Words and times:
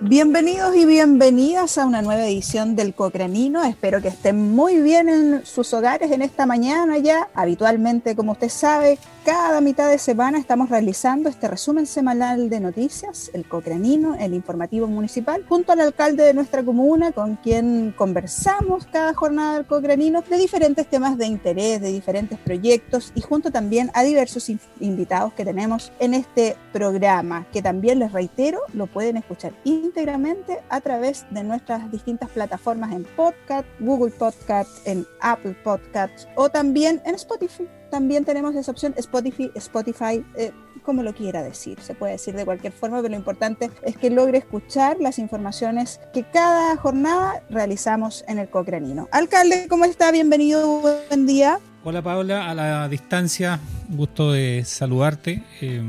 Bienvenidos 0.00 0.76
y 0.76 0.86
bienvenidas 0.86 1.76
a 1.76 1.84
una 1.84 2.02
nueva 2.02 2.24
edición 2.24 2.76
del 2.76 2.94
Cocranino. 2.94 3.64
Espero 3.64 4.00
que 4.00 4.06
estén 4.06 4.54
muy 4.54 4.80
bien 4.80 5.08
en 5.08 5.44
sus 5.44 5.74
hogares 5.74 6.12
en 6.12 6.22
esta 6.22 6.46
mañana 6.46 6.98
ya. 6.98 7.28
Habitualmente, 7.34 8.14
como 8.14 8.30
usted 8.32 8.48
sabe, 8.48 9.00
cada 9.28 9.60
mitad 9.60 9.90
de 9.90 9.98
semana 9.98 10.38
estamos 10.38 10.70
realizando 10.70 11.28
este 11.28 11.48
resumen 11.48 11.84
semanal 11.84 12.48
de 12.48 12.60
noticias, 12.60 13.30
el 13.34 13.46
Cocranino, 13.46 14.14
el 14.14 14.32
informativo 14.32 14.86
municipal, 14.86 15.44
junto 15.46 15.72
al 15.72 15.80
alcalde 15.80 16.22
de 16.22 16.32
nuestra 16.32 16.62
comuna, 16.62 17.12
con 17.12 17.36
quien 17.36 17.92
conversamos 17.94 18.86
cada 18.90 19.12
jornada 19.12 19.56
del 19.56 19.66
Cocranino 19.66 20.22
de 20.22 20.38
diferentes 20.38 20.86
temas 20.86 21.18
de 21.18 21.26
interés, 21.26 21.82
de 21.82 21.92
diferentes 21.92 22.38
proyectos 22.38 23.12
y 23.14 23.20
junto 23.20 23.50
también 23.50 23.90
a 23.92 24.02
diversos 24.02 24.50
invitados 24.80 25.34
que 25.34 25.44
tenemos 25.44 25.92
en 25.98 26.14
este 26.14 26.56
programa, 26.72 27.46
que 27.52 27.60
también 27.60 27.98
les 27.98 28.12
reitero, 28.12 28.62
lo 28.72 28.86
pueden 28.86 29.18
escuchar 29.18 29.52
íntegramente 29.64 30.60
a 30.70 30.80
través 30.80 31.26
de 31.32 31.44
nuestras 31.44 31.92
distintas 31.92 32.30
plataformas 32.30 32.92
en 32.92 33.04
podcast, 33.04 33.68
Google 33.78 34.10
Podcast, 34.10 34.70
en 34.86 35.06
Apple 35.20 35.54
Podcast 35.62 36.26
o 36.34 36.48
también 36.48 37.02
en 37.04 37.14
Spotify. 37.14 37.68
También 37.90 38.24
tenemos 38.24 38.54
esa 38.54 38.70
opción 38.70 38.94
Spotify, 38.96 39.50
Spotify 39.54 40.24
eh, 40.36 40.52
como 40.82 41.02
lo 41.02 41.14
quiera 41.14 41.42
decir, 41.42 41.78
se 41.80 41.94
puede 41.94 42.12
decir 42.12 42.34
de 42.34 42.44
cualquier 42.44 42.72
forma, 42.72 42.98
pero 42.98 43.10
lo 43.10 43.16
importante 43.16 43.70
es 43.82 43.96
que 43.96 44.10
logre 44.10 44.38
escuchar 44.38 44.96
las 45.00 45.18
informaciones 45.18 46.00
que 46.12 46.24
cada 46.24 46.76
jornada 46.76 47.42
realizamos 47.50 48.24
en 48.26 48.38
el 48.38 48.48
Cocranino. 48.48 49.08
Alcalde, 49.12 49.66
¿cómo 49.68 49.84
está? 49.84 50.10
Bienvenido, 50.12 50.80
buen 50.80 51.26
día. 51.26 51.58
Hola 51.84 52.02
Paula, 52.02 52.50
a 52.50 52.54
la 52.54 52.88
distancia, 52.88 53.60
gusto 53.88 54.32
de 54.32 54.64
saludarte, 54.64 55.42
eh, 55.60 55.82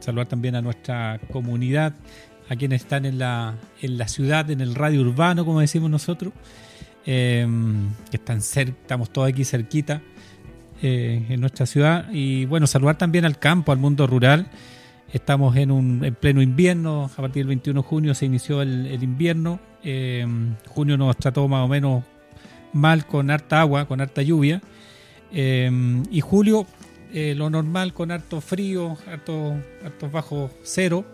saludar 0.00 0.26
también 0.26 0.54
a 0.56 0.62
nuestra 0.62 1.20
comunidad 1.32 1.92
a 2.48 2.54
quienes 2.54 2.82
están 2.82 3.04
en 3.04 3.18
la, 3.18 3.56
en 3.82 3.98
la 3.98 4.06
ciudad, 4.06 4.48
en 4.50 4.60
el 4.60 4.74
radio 4.74 5.00
urbano, 5.00 5.44
como 5.44 5.60
decimos 5.60 5.90
nosotros, 5.90 6.32
eh, 7.04 7.46
que 8.10 8.16
están 8.16 8.42
cerca, 8.42 8.76
estamos 8.80 9.10
todos 9.10 9.28
aquí 9.28 9.44
cerquita 9.44 10.02
eh, 10.82 11.24
en 11.28 11.40
nuestra 11.40 11.66
ciudad. 11.66 12.06
Y 12.12 12.44
bueno, 12.46 12.66
saludar 12.66 12.98
también 12.98 13.24
al 13.24 13.38
campo, 13.38 13.72
al 13.72 13.78
mundo 13.78 14.06
rural. 14.06 14.48
Estamos 15.12 15.56
en, 15.56 15.70
un, 15.70 16.04
en 16.04 16.14
pleno 16.14 16.42
invierno, 16.42 17.04
a 17.04 17.16
partir 17.16 17.42
del 17.42 17.48
21 17.48 17.82
de 17.82 17.88
junio 17.88 18.14
se 18.14 18.26
inició 18.26 18.62
el, 18.62 19.02
invierno. 19.02 19.60
Eh, 19.84 20.26
junio 20.68 20.96
nos 20.96 21.16
trató 21.16 21.46
más 21.48 21.64
o 21.64 21.68
menos 21.68 22.04
mal 22.72 23.06
con 23.06 23.30
harta 23.30 23.60
agua, 23.60 23.86
con 23.86 24.00
harta 24.00 24.22
lluvia. 24.22 24.60
y 25.32 26.20
julio, 26.20 26.66
lo 27.12 27.50
normal 27.50 27.94
con 27.94 28.10
harto 28.10 28.40
frío, 28.40 28.96
harto, 29.06 29.54
harto 29.84 30.10
bajo 30.10 30.50
cero 30.62 31.04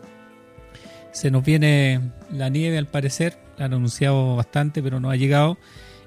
se 1.13 1.31
nos 1.31 1.45
viene 1.45 2.01
la 2.33 2.49
nieve 2.49 2.79
al 2.79 2.87
parecer, 2.87 3.39
la 3.59 3.67
han 3.67 3.75
anunciado 3.75 4.37
bastante, 4.37 4.83
pero 4.83 4.99
no 4.99 5.11
ha 5.11 5.17
llegado. 5.17 5.59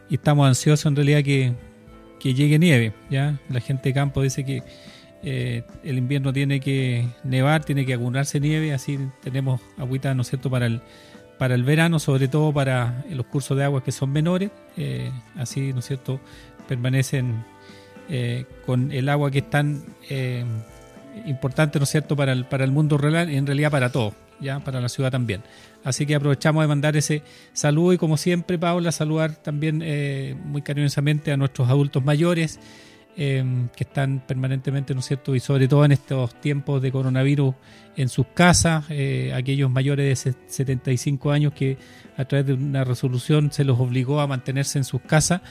Y 0.09 0.15
estamos 0.15 0.47
ansiosos 0.47 0.87
en 0.87 0.95
realidad 0.95 1.23
que, 1.23 1.53
llegue 2.33 2.59
nieve. 2.59 2.93
¿ya? 3.09 3.39
La 3.49 3.59
gente 3.59 3.89
de 3.89 3.93
campo 3.93 4.21
dice 4.21 4.43
que 4.43 4.63
eh, 5.23 5.63
el 5.83 5.97
invierno 5.97 6.33
tiene 6.33 6.59
que 6.59 7.07
nevar, 7.23 7.63
tiene 7.63 7.85
que 7.85 7.93
acumularse 7.93 8.39
nieve, 8.39 8.73
así 8.73 8.99
tenemos 9.21 9.61
agüita, 9.77 10.13
¿no 10.13 10.21
es 10.21 10.29
cierto?, 10.29 10.49
para 10.49 10.65
el, 10.65 10.81
para 11.37 11.55
el 11.55 11.63
verano, 11.63 11.99
sobre 11.99 12.27
todo 12.27 12.53
para 12.53 13.03
los 13.09 13.25
cursos 13.25 13.57
de 13.57 13.63
agua 13.63 13.83
que 13.83 13.91
son 13.91 14.11
menores. 14.11 14.51
Eh, 14.77 15.11
así, 15.35 15.73
¿no 15.73 15.79
es 15.79 15.85
cierto?, 15.85 16.19
permanecen 16.67 17.43
eh, 18.09 18.45
con 18.65 18.91
el 18.91 19.09
agua 19.09 19.31
que 19.31 19.39
es 19.39 19.49
tan 19.49 19.83
importante, 21.25 21.79
¿no 21.79 21.83
es 21.83 21.89
cierto?, 21.89 22.15
para 22.15 22.31
el, 22.33 22.45
para 22.45 22.63
el 22.63 22.71
mundo 22.71 22.97
rural 22.97 23.29
y 23.29 23.37
en 23.37 23.45
realidad 23.45 23.71
para 23.71 23.91
todos 23.91 24.13
ya 24.39 24.59
para 24.59 24.81
la 24.81 24.89
ciudad 24.89 25.11
también. 25.11 25.43
Así 25.85 26.07
que 26.07 26.15
aprovechamos 26.15 26.63
de 26.63 26.67
mandar 26.67 26.97
ese 26.97 27.21
saludo 27.53 27.93
y 27.93 27.97
como 27.97 28.17
siempre, 28.17 28.57
Paula, 28.57 28.91
saludar 28.91 29.35
también 29.35 29.81
eh, 29.83 30.35
muy 30.43 30.63
cariñosamente 30.63 31.31
a 31.31 31.37
nuestros 31.37 31.69
adultos 31.69 32.03
mayores 32.03 32.59
em, 33.15 33.69
que 33.69 33.83
están 33.83 34.23
permanentemente, 34.25 34.95
¿no 34.95 35.01
es 35.01 35.05
cierto? 35.05 35.35
Y 35.35 35.39
sobre 35.39 35.67
todo 35.67 35.85
en 35.85 35.91
estos 35.91 36.41
tiempos 36.41 36.81
de 36.81 36.91
coronavirus 36.91 37.53
en 37.95 38.09
sus 38.09 38.25
casas, 38.33 38.85
eh, 38.89 39.31
aquellos 39.35 39.69
mayores 39.69 40.23
de 40.23 40.33
75 40.47 41.31
años 41.31 41.53
que 41.53 41.77
a 42.17 42.25
través 42.25 42.47
de 42.47 42.53
una 42.53 42.83
resolución 42.83 43.51
se 43.51 43.63
los 43.63 43.79
obligó 43.79 44.19
a 44.21 44.27
mantenerse 44.27 44.79
en 44.79 44.85
sus 44.85 45.01
casas. 45.01 45.41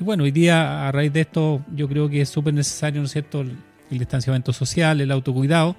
Y 0.00 0.02
bueno, 0.02 0.24
hoy 0.24 0.32
día 0.32 0.88
a 0.88 0.92
raíz 0.92 1.12
de 1.12 1.20
esto 1.20 1.64
yo 1.72 1.88
creo 1.88 2.08
que 2.08 2.20
es 2.20 2.28
súper 2.28 2.52
necesario, 2.52 3.00
¿no 3.00 3.06
es 3.06 3.12
cierto?, 3.12 3.42
el 3.42 3.98
distanciamiento 3.98 4.52
social, 4.52 5.00
el 5.00 5.12
autocuidado. 5.12 5.76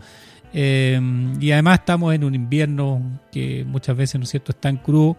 Eh, 0.53 0.99
y 1.39 1.51
además 1.51 1.79
estamos 1.79 2.13
en 2.13 2.23
un 2.23 2.35
invierno 2.35 3.19
que 3.31 3.65
muchas 3.65 3.95
veces, 3.97 4.19
¿no 4.19 4.23
es 4.23 4.29
cierto?, 4.29 4.51
es 4.51 4.59
tan 4.59 4.77
crudo 4.77 5.17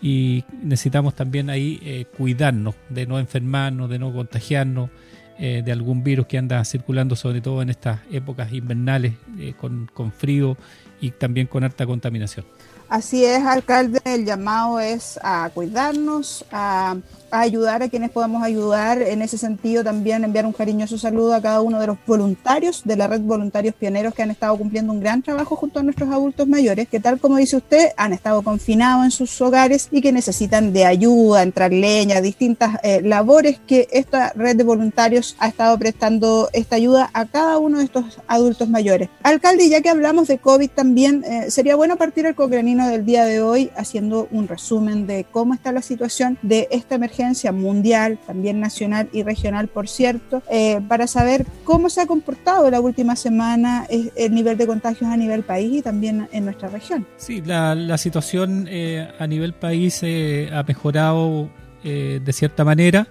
y 0.00 0.44
necesitamos 0.62 1.14
también 1.14 1.50
ahí 1.50 1.80
eh, 1.82 2.06
cuidarnos 2.16 2.74
de 2.88 3.06
no 3.06 3.18
enfermarnos, 3.18 3.90
de 3.90 3.98
no 3.98 4.12
contagiarnos 4.12 4.90
eh, 5.38 5.62
de 5.64 5.72
algún 5.72 6.02
virus 6.02 6.26
que 6.26 6.38
anda 6.38 6.64
circulando, 6.64 7.16
sobre 7.16 7.40
todo 7.40 7.62
en 7.62 7.70
estas 7.70 8.00
épocas 8.10 8.52
invernales 8.52 9.14
con, 9.56 9.88
con 9.92 10.12
frío 10.12 10.56
y 11.00 11.10
también 11.12 11.46
con 11.46 11.64
alta 11.64 11.86
contaminación. 11.86 12.44
Así 12.88 13.22
es, 13.22 13.44
alcalde, 13.44 14.00
el 14.04 14.24
llamado 14.24 14.80
es 14.80 15.20
a 15.22 15.50
cuidarnos, 15.52 16.46
a 16.50 16.96
ayudar 17.30 17.82
a 17.82 17.88
quienes 17.88 18.10
podamos 18.10 18.42
ayudar. 18.42 19.02
En 19.02 19.22
ese 19.22 19.38
sentido, 19.38 19.84
también 19.84 20.24
enviar 20.24 20.46
un 20.46 20.52
cariñoso 20.52 20.98
saludo 20.98 21.34
a 21.34 21.42
cada 21.42 21.60
uno 21.60 21.80
de 21.80 21.86
los 21.86 21.98
voluntarios 22.06 22.82
de 22.84 22.96
la 22.96 23.06
red 23.06 23.20
Voluntarios 23.20 23.74
Pioneros 23.74 24.14
que 24.14 24.22
han 24.22 24.30
estado 24.30 24.56
cumpliendo 24.56 24.92
un 24.92 25.00
gran 25.00 25.22
trabajo 25.22 25.56
junto 25.56 25.80
a 25.80 25.82
nuestros 25.82 26.10
adultos 26.10 26.48
mayores, 26.48 26.88
que 26.88 27.00
tal 27.00 27.18
como 27.18 27.36
dice 27.36 27.56
usted, 27.56 27.88
han 27.96 28.12
estado 28.12 28.42
confinados 28.42 29.04
en 29.04 29.10
sus 29.10 29.40
hogares 29.40 29.88
y 29.90 30.00
que 30.00 30.12
necesitan 30.12 30.72
de 30.72 30.86
ayuda, 30.86 31.42
entrar 31.42 31.72
leña, 31.72 32.20
distintas 32.20 32.78
eh, 32.82 33.00
labores 33.02 33.60
que 33.66 33.88
esta 33.90 34.32
red 34.34 34.56
de 34.56 34.64
voluntarios 34.64 35.36
ha 35.38 35.48
estado 35.48 35.78
prestando 35.78 36.48
esta 36.52 36.76
ayuda 36.76 37.10
a 37.12 37.26
cada 37.26 37.58
uno 37.58 37.78
de 37.78 37.84
estos 37.84 38.18
adultos 38.26 38.68
mayores. 38.68 39.08
Alcalde, 39.22 39.68
ya 39.68 39.80
que 39.80 39.90
hablamos 39.90 40.28
de 40.28 40.38
COVID 40.38 40.70
también, 40.70 41.24
eh, 41.24 41.50
sería 41.50 41.76
bueno 41.76 41.96
partir 41.96 42.26
el 42.26 42.34
del 42.86 43.04
día 43.04 43.24
de 43.24 43.40
hoy 43.40 43.70
haciendo 43.76 44.28
un 44.30 44.46
resumen 44.46 45.06
de 45.06 45.24
cómo 45.30 45.54
está 45.54 45.72
la 45.72 45.82
situación 45.82 46.38
de 46.42 46.68
esta 46.70 46.94
emergencia 46.94 47.50
mundial, 47.52 48.18
también 48.26 48.60
nacional 48.60 49.08
y 49.12 49.22
regional, 49.22 49.68
por 49.68 49.88
cierto, 49.88 50.42
eh, 50.50 50.80
para 50.88 51.06
saber 51.06 51.46
cómo 51.64 51.90
se 51.90 52.00
ha 52.00 52.06
comportado 52.06 52.70
la 52.70 52.80
última 52.80 53.16
semana 53.16 53.86
el 53.88 54.34
nivel 54.34 54.56
de 54.56 54.66
contagios 54.66 55.10
a 55.10 55.16
nivel 55.16 55.42
país 55.42 55.78
y 55.78 55.82
también 55.82 56.28
en 56.32 56.44
nuestra 56.44 56.68
región. 56.68 57.06
Sí, 57.16 57.42
la, 57.44 57.98
situación 57.98 58.66
eh, 58.70 59.08
a 59.18 59.26
nivel 59.26 59.54
país 59.54 60.00
eh, 60.02 60.50
ha 60.52 60.62
mejorado 60.62 61.50
de 61.82 62.32
cierta 62.32 62.64
manera. 62.64 63.08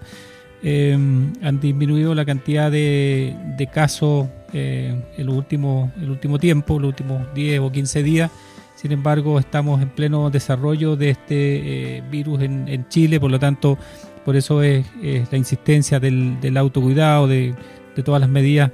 han 0.62 1.60
disminuido 1.60 2.14
la 2.14 2.24
cantidad 2.24 2.70
de, 2.70 3.68
casos 3.72 4.28
en 4.52 5.04
el 5.16 5.28
último, 5.28 5.90
el 6.00 6.10
último 6.10 6.38
tiempo, 6.38 6.78
los 6.78 6.90
últimos 6.90 7.34
10 7.34 7.60
o 7.60 7.72
15 7.72 8.02
días 8.04 8.30
sin 8.78 8.92
embargo, 8.92 9.40
estamos 9.40 9.82
en 9.82 9.88
pleno 9.88 10.30
desarrollo 10.30 10.94
de 10.94 11.10
este 11.10 11.96
eh, 11.96 12.02
virus 12.08 12.42
en, 12.42 12.86
Chile, 12.88 13.18
por 13.18 13.28
lo 13.28 13.40
tanto, 13.40 13.76
por 14.24 14.36
eso 14.36 14.62
es, 14.62 14.86
la 15.02 15.36
insistencia 15.36 15.98
del, 15.98 16.56
autocuidado, 16.56 17.26
de, 17.26 17.56
todas 18.04 18.20
las 18.20 18.30
medidas 18.30 18.70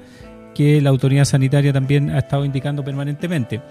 que 0.55 0.83
la 0.83 0.91
autoridad 0.91 1.25
sanitaria 1.25 1.73
también 1.73 2.11
ha 2.11 2.19
estado 2.19 2.45
indicando 2.45 2.85
permanentemente. 2.85 3.63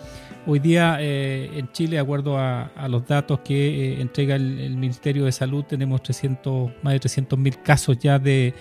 Hoy 0.48 0.58
día 0.58 0.98
eh, 1.00 1.52
en 1.56 1.72
Chile, 1.72 1.98
de 1.98 2.00
acuerdo 2.00 2.40
a, 2.40 2.72
los 2.90 3.06
datos 3.06 3.42
que 3.42 3.94
eh, 3.94 4.02
entrega 4.02 4.36
el, 4.36 4.76
Ministerio 4.76 5.26
de 5.26 5.32
Salud, 5.32 5.66
tenemos 5.66 6.02
300, 6.02 6.72
más 6.82 6.94
de 6.94 7.00
300.000 7.00 7.62
casos 7.62 8.00
ya 8.00 8.18
de, 8.18 8.56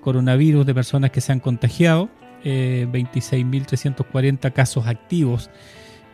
coronavirus 0.00 0.64
de 0.64 0.72
personas 0.72 1.10
que 1.10 1.20
se 1.20 1.32
han 1.32 1.40
contagiado, 1.40 2.08
26.340 2.44 4.52
casos 4.52 4.86
activos 4.86 5.50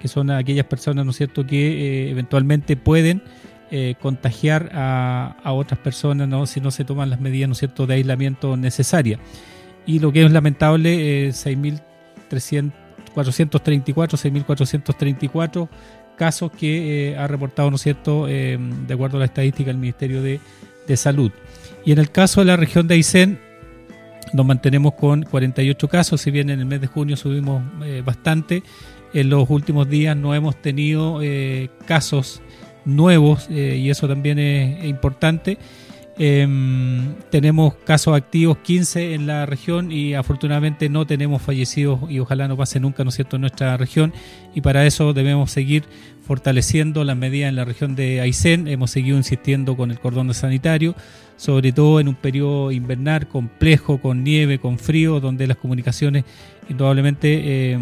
que 0.01 0.09
son 0.09 0.31
aquellas 0.31 0.67
personas, 0.67 1.07
¿no 1.07 1.13
cierto?, 1.13 1.47
que 1.47 2.07
eh, 2.07 2.11
eventualmente 2.11 2.77
pueden 2.77 3.23
eh, 3.71 3.95
contagiar 4.01 4.71
a, 4.73 5.37
otras 5.45 5.81
personas, 5.81 6.29
¿no? 6.29 6.47
Si 6.47 6.61
no 6.61 6.71
se 6.71 6.85
toman 6.85 7.11
las 7.11 7.21
medidas, 7.21 7.49
¿no 7.49 7.55
cierto?, 7.55 7.87
de 7.87 7.95
aislamiento 7.95 8.57
necesarias. 8.57 9.21
Y 9.87 10.01
lo 10.01 10.13
que 10.13 10.25
es 10.25 10.31
lamentable, 10.31 11.31
6.434, 11.31 12.55
eh, 12.55 12.71
6.434 13.17 15.69
casos 16.17 16.51
que 16.51 17.17
ha 17.19 17.27
reportado, 17.27 17.71
¿no 17.71 17.77
es 17.77 17.83
cierto?, 17.83 18.27
de 18.27 18.89
acuerdo 18.91 19.17
a 19.17 19.21
la 19.21 19.27
estadística 19.27 19.69
del 19.69 19.79
Ministerio 19.79 20.23
de, 20.23 20.41
de 20.87 20.97
Salud. 20.97 21.31
Y 21.85 21.93
en 21.93 21.99
el 21.99 22.11
caso 22.11 22.41
de 22.41 22.47
la 22.47 22.57
región 22.57 22.89
de 22.89 22.95
Aysén, 22.95 23.39
nos 24.33 24.45
mantenemos 24.45 24.95
con 24.95 25.23
48 25.23 25.89
casos, 25.89 26.21
si 26.21 26.33
bien 26.33 26.51
en 26.51 26.59
el 26.59 26.67
mes 26.67 26.81
de 26.81 26.89
junio 26.89 27.17
subimos 27.17 27.63
bastante, 28.05 28.65
en 29.17 29.31
los 29.31 29.49
últimos 29.49 29.89
días 29.89 30.15
no 30.15 30.35
hemos 30.35 30.61
tenido 30.61 31.23
eh, 31.23 31.71
casos 31.87 32.43
nuevos 32.85 33.49
eh, 33.51 33.77
y 33.81 33.89
eso 33.89 34.07
también 34.07 34.39
es, 34.39 34.85
importante. 34.85 35.57
Em, 36.19 37.15
tenemos 37.31 37.75
casos 37.85 38.15
activos 38.15 38.59
15 38.59 39.15
en 39.15 39.27
la 39.27 39.47
región 39.47 39.91
y 39.91 40.15
afortunadamente 40.15 40.89
no 40.91 41.07
tenemos 41.07 41.41
fallecidos 41.41 42.01
y 42.11 42.21
ojalá 42.21 42.47
no 42.47 42.59
pase 42.59 42.79
nunca, 42.79 43.05
¿no 43.05 43.09
es 43.09 43.17
cierto?, 43.17 43.37
en 43.37 43.43
nuestra 43.43 43.77
región 43.79 44.13
y 44.55 44.61
para 44.61 44.87
eso 44.87 45.15
debemos 45.15 45.51
seguir 45.51 45.85
fortaleciendo 46.27 47.03
las 47.03 47.17
medidas 47.17 47.49
en 47.49 47.57
la 47.57 47.65
región 47.65 47.97
de 47.97 48.21
Aysén. 48.21 48.69
Hemos 48.69 48.91
seguido 48.91 49.17
insistiendo 49.17 49.79
con 49.79 49.91
el 49.91 49.99
cordón 49.99 50.33
sanitario, 50.35 50.95
sobre 51.37 51.73
todo 51.73 52.01
en 52.01 52.09
un 52.09 52.15
periodo 52.15 52.71
invernal 52.71 53.29
complejo, 53.29 53.99
con 53.99 54.25
nieve, 54.25 54.59
con 54.59 54.79
frío, 54.79 55.21
donde 55.21 55.47
las 55.47 55.57
comunicaciones 55.57 56.25
indudablemente 56.69 57.73
eh, 57.73 57.79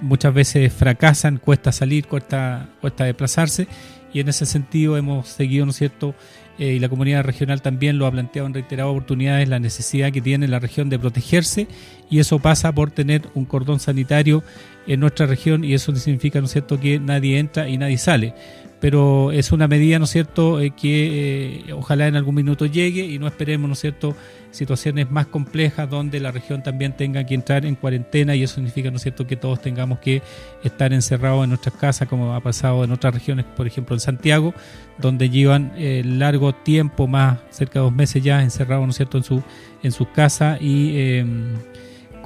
muchas 0.00 0.32
veces 0.34 0.72
fracasan, 0.72 1.38
cuesta 1.38 1.72
salir, 1.72 2.06
cuesta, 2.06 2.68
cuesta 2.80 3.04
desplazarse. 3.04 3.68
Y 4.12 4.20
en 4.20 4.28
ese 4.28 4.46
sentido 4.46 4.96
hemos 4.96 5.28
seguido, 5.28 5.66
¿no 5.66 5.70
es 5.70 5.76
cierto?, 5.76 6.14
eh, 6.58 6.72
y 6.72 6.78
la 6.78 6.88
comunidad 6.88 7.22
regional 7.22 7.60
también 7.60 7.98
lo 7.98 8.06
ha 8.06 8.10
planteado 8.10 8.46
en 8.46 8.54
reiteradas 8.54 8.90
oportunidades, 8.90 9.48
la 9.48 9.58
necesidad 9.58 10.10
que 10.10 10.22
tiene 10.22 10.48
la 10.48 10.58
región 10.58 10.88
de 10.88 10.98
protegerse 10.98 11.68
y 12.08 12.18
eso 12.18 12.38
pasa 12.38 12.72
por 12.72 12.90
tener 12.90 13.28
un 13.34 13.44
cordón 13.44 13.78
sanitario 13.78 14.42
en 14.86 15.00
nuestra 15.00 15.26
región 15.26 15.64
y 15.64 15.74
eso 15.74 15.94
significa, 15.96 16.40
¿no 16.40 16.46
cierto?, 16.46 16.78
que 16.80 16.98
nadie 16.98 17.38
entra 17.38 17.68
y 17.68 17.78
nadie 17.78 17.98
sale. 17.98 18.34
Pero 18.78 19.32
es 19.32 19.52
una 19.52 19.68
medida, 19.68 19.98
¿no 19.98 20.04
es 20.04 20.10
cierto?, 20.10 20.60
eh, 20.60 20.72
que 20.76 21.64
eh, 21.66 21.72
ojalá 21.72 22.08
en 22.08 22.16
algún 22.16 22.34
minuto 22.34 22.66
llegue 22.66 23.06
y 23.06 23.18
no 23.18 23.26
esperemos, 23.26 23.68
¿no 23.68 23.72
es 23.72 23.80
cierto?, 23.80 24.14
situaciones 24.50 25.10
más 25.10 25.26
complejas 25.26 25.88
donde 25.88 26.20
la 26.20 26.30
región 26.30 26.62
también 26.62 26.96
tenga 26.96 27.24
que 27.24 27.34
entrar 27.34 27.66
en 27.66 27.74
cuarentena 27.74 28.34
y 28.34 28.42
eso 28.42 28.56
significa, 28.56 28.90
¿no 28.90 28.96
es 28.96 29.02
cierto?, 29.02 29.26
que 29.26 29.36
todos 29.36 29.60
tengamos 29.60 29.98
que 29.98 30.22
estar 30.62 30.92
encerrados 30.92 31.44
en 31.44 31.50
nuestras 31.50 31.74
casas, 31.74 32.08
como 32.08 32.34
ha 32.34 32.40
pasado 32.40 32.84
en 32.84 32.92
otras 32.92 33.14
regiones, 33.14 33.46
por 33.56 33.66
ejemplo 33.66 33.96
en 33.96 34.00
Santiago, 34.00 34.54
donde 34.98 35.30
llevan 35.30 35.72
eh, 35.76 36.02
largo 36.04 36.54
tiempo, 36.54 37.06
más 37.06 37.38
cerca 37.50 37.78
de 37.78 37.84
dos 37.84 37.94
meses 37.94 38.22
ya 38.22 38.42
encerrados, 38.42 38.86
¿no 38.86 38.92
cierto?, 38.92 39.18
en, 39.18 39.24
su, 39.24 39.42
en 39.82 39.92
sus 39.92 40.08
casas 40.08 40.60
y 40.60 40.98
em, 40.98 41.54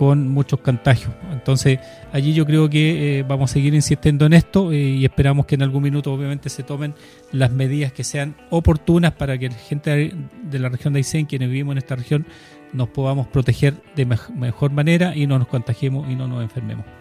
con 0.00 0.30
muchos 0.30 0.60
contagios. 0.60 1.12
Entonces, 1.30 1.78
allí 2.10 2.32
yo 2.32 2.46
creo 2.46 2.70
que 2.70 3.18
eh, 3.18 3.22
vamos 3.22 3.50
a 3.50 3.52
seguir 3.52 3.74
insistiendo 3.74 4.24
en 4.24 4.32
esto 4.32 4.72
eh, 4.72 4.78
y 4.78 5.04
esperamos 5.04 5.44
que 5.44 5.56
en 5.56 5.62
algún 5.62 5.82
minuto 5.82 6.10
obviamente 6.10 6.48
se 6.48 6.62
tomen 6.62 6.94
las 7.32 7.50
medidas 7.50 7.92
que 7.92 8.02
sean 8.02 8.34
oportunas 8.48 9.12
para 9.12 9.36
que 9.36 9.50
la 9.50 9.56
gente 9.56 10.14
de 10.42 10.58
la 10.58 10.70
región 10.70 10.94
de 10.94 11.00
Aysén, 11.00 11.26
quienes 11.26 11.50
vivimos 11.50 11.72
en 11.72 11.78
esta 11.78 11.96
región, 11.96 12.24
nos 12.72 12.88
podamos 12.88 13.26
proteger 13.26 13.74
de 13.94 14.06
mejor 14.06 14.70
manera 14.70 15.14
y 15.14 15.26
no 15.26 15.38
nos 15.38 15.48
contagiemos 15.48 16.08
y 16.08 16.16
no 16.16 16.26
nos 16.26 16.42
enfermemos. 16.42 16.99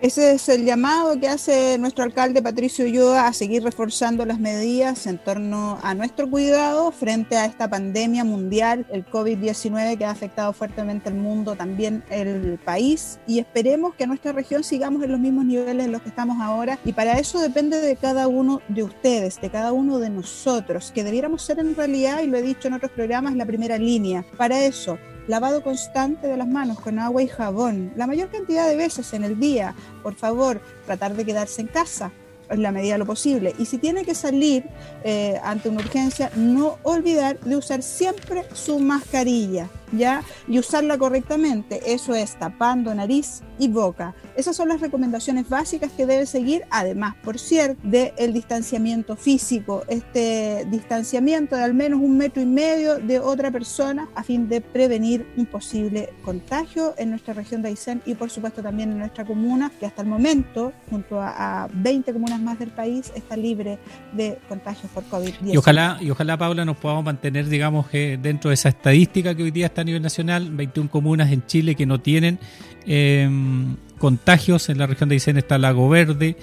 Ese 0.00 0.32
es 0.32 0.48
el 0.48 0.64
llamado 0.64 1.20
que 1.20 1.28
hace 1.28 1.76
nuestro 1.76 2.04
alcalde 2.04 2.40
Patricio 2.40 2.86
Ulloa 2.86 3.26
a 3.26 3.34
seguir 3.34 3.62
reforzando 3.62 4.24
las 4.24 4.40
medidas 4.40 5.06
en 5.06 5.18
torno 5.18 5.78
a 5.82 5.92
nuestro 5.92 6.30
cuidado 6.30 6.90
frente 6.90 7.36
a 7.36 7.44
esta 7.44 7.68
pandemia 7.68 8.24
mundial, 8.24 8.86
el 8.90 9.04
COVID-19 9.04 9.98
que 9.98 10.06
ha 10.06 10.10
afectado 10.10 10.54
fuertemente 10.54 11.10
el 11.10 11.16
mundo, 11.16 11.54
también 11.54 12.02
el 12.08 12.58
país 12.64 13.18
y 13.26 13.40
esperemos 13.40 13.94
que 13.94 14.04
en 14.04 14.08
nuestra 14.08 14.32
región 14.32 14.64
sigamos 14.64 15.02
en 15.02 15.12
los 15.12 15.20
mismos 15.20 15.44
niveles 15.44 15.84
en 15.84 15.92
los 15.92 16.00
que 16.00 16.08
estamos 16.08 16.38
ahora 16.40 16.78
y 16.82 16.94
para 16.94 17.18
eso 17.18 17.38
depende 17.38 17.78
de 17.78 17.94
cada 17.96 18.26
uno 18.26 18.62
de 18.68 18.84
ustedes, 18.84 19.38
de 19.38 19.50
cada 19.50 19.72
uno 19.72 19.98
de 19.98 20.08
nosotros, 20.08 20.92
que 20.94 21.04
debiéramos 21.04 21.42
ser 21.42 21.58
en 21.58 21.76
realidad, 21.76 22.22
y 22.22 22.26
lo 22.26 22.38
he 22.38 22.42
dicho 22.42 22.68
en 22.68 22.74
otros 22.74 22.90
programas, 22.92 23.36
la 23.36 23.44
primera 23.44 23.76
línea. 23.76 24.24
Para 24.38 24.64
eso, 24.64 24.96
lavado 25.30 25.62
constante 25.62 26.26
de 26.26 26.36
las 26.36 26.48
manos 26.48 26.80
con 26.80 26.98
agua 26.98 27.22
y 27.22 27.28
jabón, 27.28 27.92
la 27.96 28.06
mayor 28.06 28.30
cantidad 28.30 28.68
de 28.68 28.76
veces 28.76 29.12
en 29.12 29.24
el 29.24 29.38
día. 29.38 29.74
Por 30.02 30.14
favor, 30.14 30.60
tratar 30.86 31.14
de 31.14 31.24
quedarse 31.24 31.62
en 31.62 31.68
casa 31.68 32.10
en 32.50 32.62
la 32.62 32.72
medida 32.72 32.94
de 32.94 32.98
lo 32.98 33.06
posible. 33.06 33.54
Y 33.58 33.66
si 33.66 33.78
tiene 33.78 34.04
que 34.04 34.14
salir 34.14 34.64
eh, 35.04 35.40
ante 35.42 35.68
una 35.68 35.80
urgencia, 35.80 36.30
no 36.34 36.78
olvidar 36.82 37.38
de 37.40 37.56
usar 37.56 37.82
siempre 37.82 38.44
su 38.52 38.80
mascarilla. 38.80 39.68
¿Ya? 39.92 40.22
Y 40.48 40.58
usarla 40.58 40.98
correctamente, 40.98 41.80
eso 41.92 42.14
es 42.14 42.36
tapando 42.38 42.94
nariz 42.94 43.42
y 43.58 43.68
boca. 43.68 44.14
Esas 44.36 44.56
son 44.56 44.68
las 44.68 44.80
recomendaciones 44.80 45.48
básicas 45.48 45.92
que 45.92 46.06
debe 46.06 46.26
seguir, 46.26 46.62
además, 46.70 47.14
por 47.22 47.38
cierto, 47.38 47.80
del 47.82 48.32
distanciamiento 48.32 49.16
físico, 49.16 49.84
este 49.88 50.66
distanciamiento 50.70 51.56
de 51.56 51.62
al 51.62 51.74
menos 51.74 52.00
un 52.00 52.16
metro 52.16 52.42
y 52.42 52.46
medio 52.46 52.98
de 52.98 53.20
otra 53.20 53.50
persona 53.50 54.08
a 54.14 54.22
fin 54.22 54.48
de 54.48 54.60
prevenir 54.60 55.26
un 55.36 55.46
posible 55.46 56.10
contagio 56.24 56.94
en 56.96 57.10
nuestra 57.10 57.34
región 57.34 57.62
de 57.62 57.68
Aysén 57.68 58.02
y 58.06 58.14
por 58.14 58.30
supuesto 58.30 58.62
también 58.62 58.92
en 58.92 58.98
nuestra 58.98 59.24
comuna, 59.24 59.70
que 59.78 59.86
hasta 59.86 60.02
el 60.02 60.08
momento, 60.08 60.72
junto 60.88 61.20
a, 61.20 61.68
20 61.72 62.12
comunas 62.12 62.40
más 62.40 62.58
del 62.58 62.70
país, 62.70 63.12
está 63.14 63.36
libre 63.36 63.78
de 64.12 64.38
contagios 64.48 64.90
por 64.92 65.04
COVID-19. 65.04 65.52
Y 65.52 65.56
ojalá, 65.56 65.98
y 66.00 66.10
ojalá, 66.10 66.36
Paula, 66.36 66.64
nos 66.64 66.76
podamos 66.76 67.04
mantener, 67.04 67.46
digamos, 67.48 67.86
eh, 67.92 68.18
dentro 68.20 68.50
de 68.50 68.54
esa 68.54 68.70
estadística 68.70 69.34
que 69.34 69.42
hoy 69.42 69.50
día 69.50 69.66
está 69.66 69.79
a 69.80 69.84
nivel 69.84 70.02
nacional, 70.02 70.50
21 70.50 70.90
comunas 70.90 71.32
en 71.32 71.44
Chile 71.46 71.74
que 71.74 71.86
no 71.86 72.00
tienen 72.00 72.38
em, 72.86 73.76
contagios. 73.98 74.68
En 74.68 74.78
la 74.78 74.86
región 74.86 75.08
de 75.08 75.16
Aysén 75.16 75.36
está 75.36 75.58
Lago 75.58 75.88
Verde, 75.88 76.36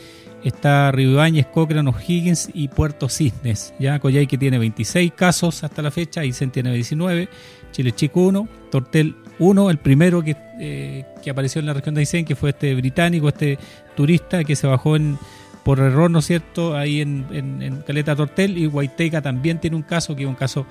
está 0.43 0.91
Río 0.91 1.11
Ibáñez, 1.11 1.47
Cochrane, 1.47 1.89
O'Higgins 1.89 2.49
y 2.53 2.67
Puerto 2.67 3.09
Cisnes. 3.09 3.73
Ya 3.79 3.99
Coyay 3.99 4.27
que 4.27 4.37
tiene 4.37 4.57
26 4.57 5.13
casos 5.13 5.63
hasta 5.63 5.81
la 5.81 5.91
fecha, 5.91 6.21
Aysén 6.21 6.51
tiene 6.51 6.73
19, 6.73 7.29
Chile 7.71 7.91
Chico 7.93 8.21
1, 8.21 8.47
Tortel 8.71 9.15
1, 9.39 9.69
el 9.69 9.77
primero 9.77 10.23
que, 10.23 10.35
eh, 10.59 11.05
que 11.23 11.29
apareció 11.29 11.59
en 11.59 11.67
la 11.67 11.73
región 11.73 11.95
de 11.95 12.01
Aysén, 12.01 12.25
que 12.25 12.35
fue 12.35 12.51
este 12.51 12.73
británico, 12.75 13.29
este 13.29 13.57
turista 13.95 14.43
que 14.43 14.55
se 14.55 14.67
bajó 14.67 14.95
en 14.95 15.17
por 15.63 15.79
error, 15.79 16.09
¿no 16.09 16.19
es 16.19 16.25
cierto?, 16.25 16.77
ahí 16.77 17.01
en, 17.01 17.25
en 17.29 17.83
Caleta 17.85 18.15
Tortel 18.15 18.57
y 18.57 18.67
Guaiteca 18.67 19.21
también 19.21 19.59
tiene 19.59 19.75
un 19.75 19.81
caso, 19.81 20.15
que 20.15 20.23
es 20.23 20.29
un 20.29 20.35
caso 20.35 20.65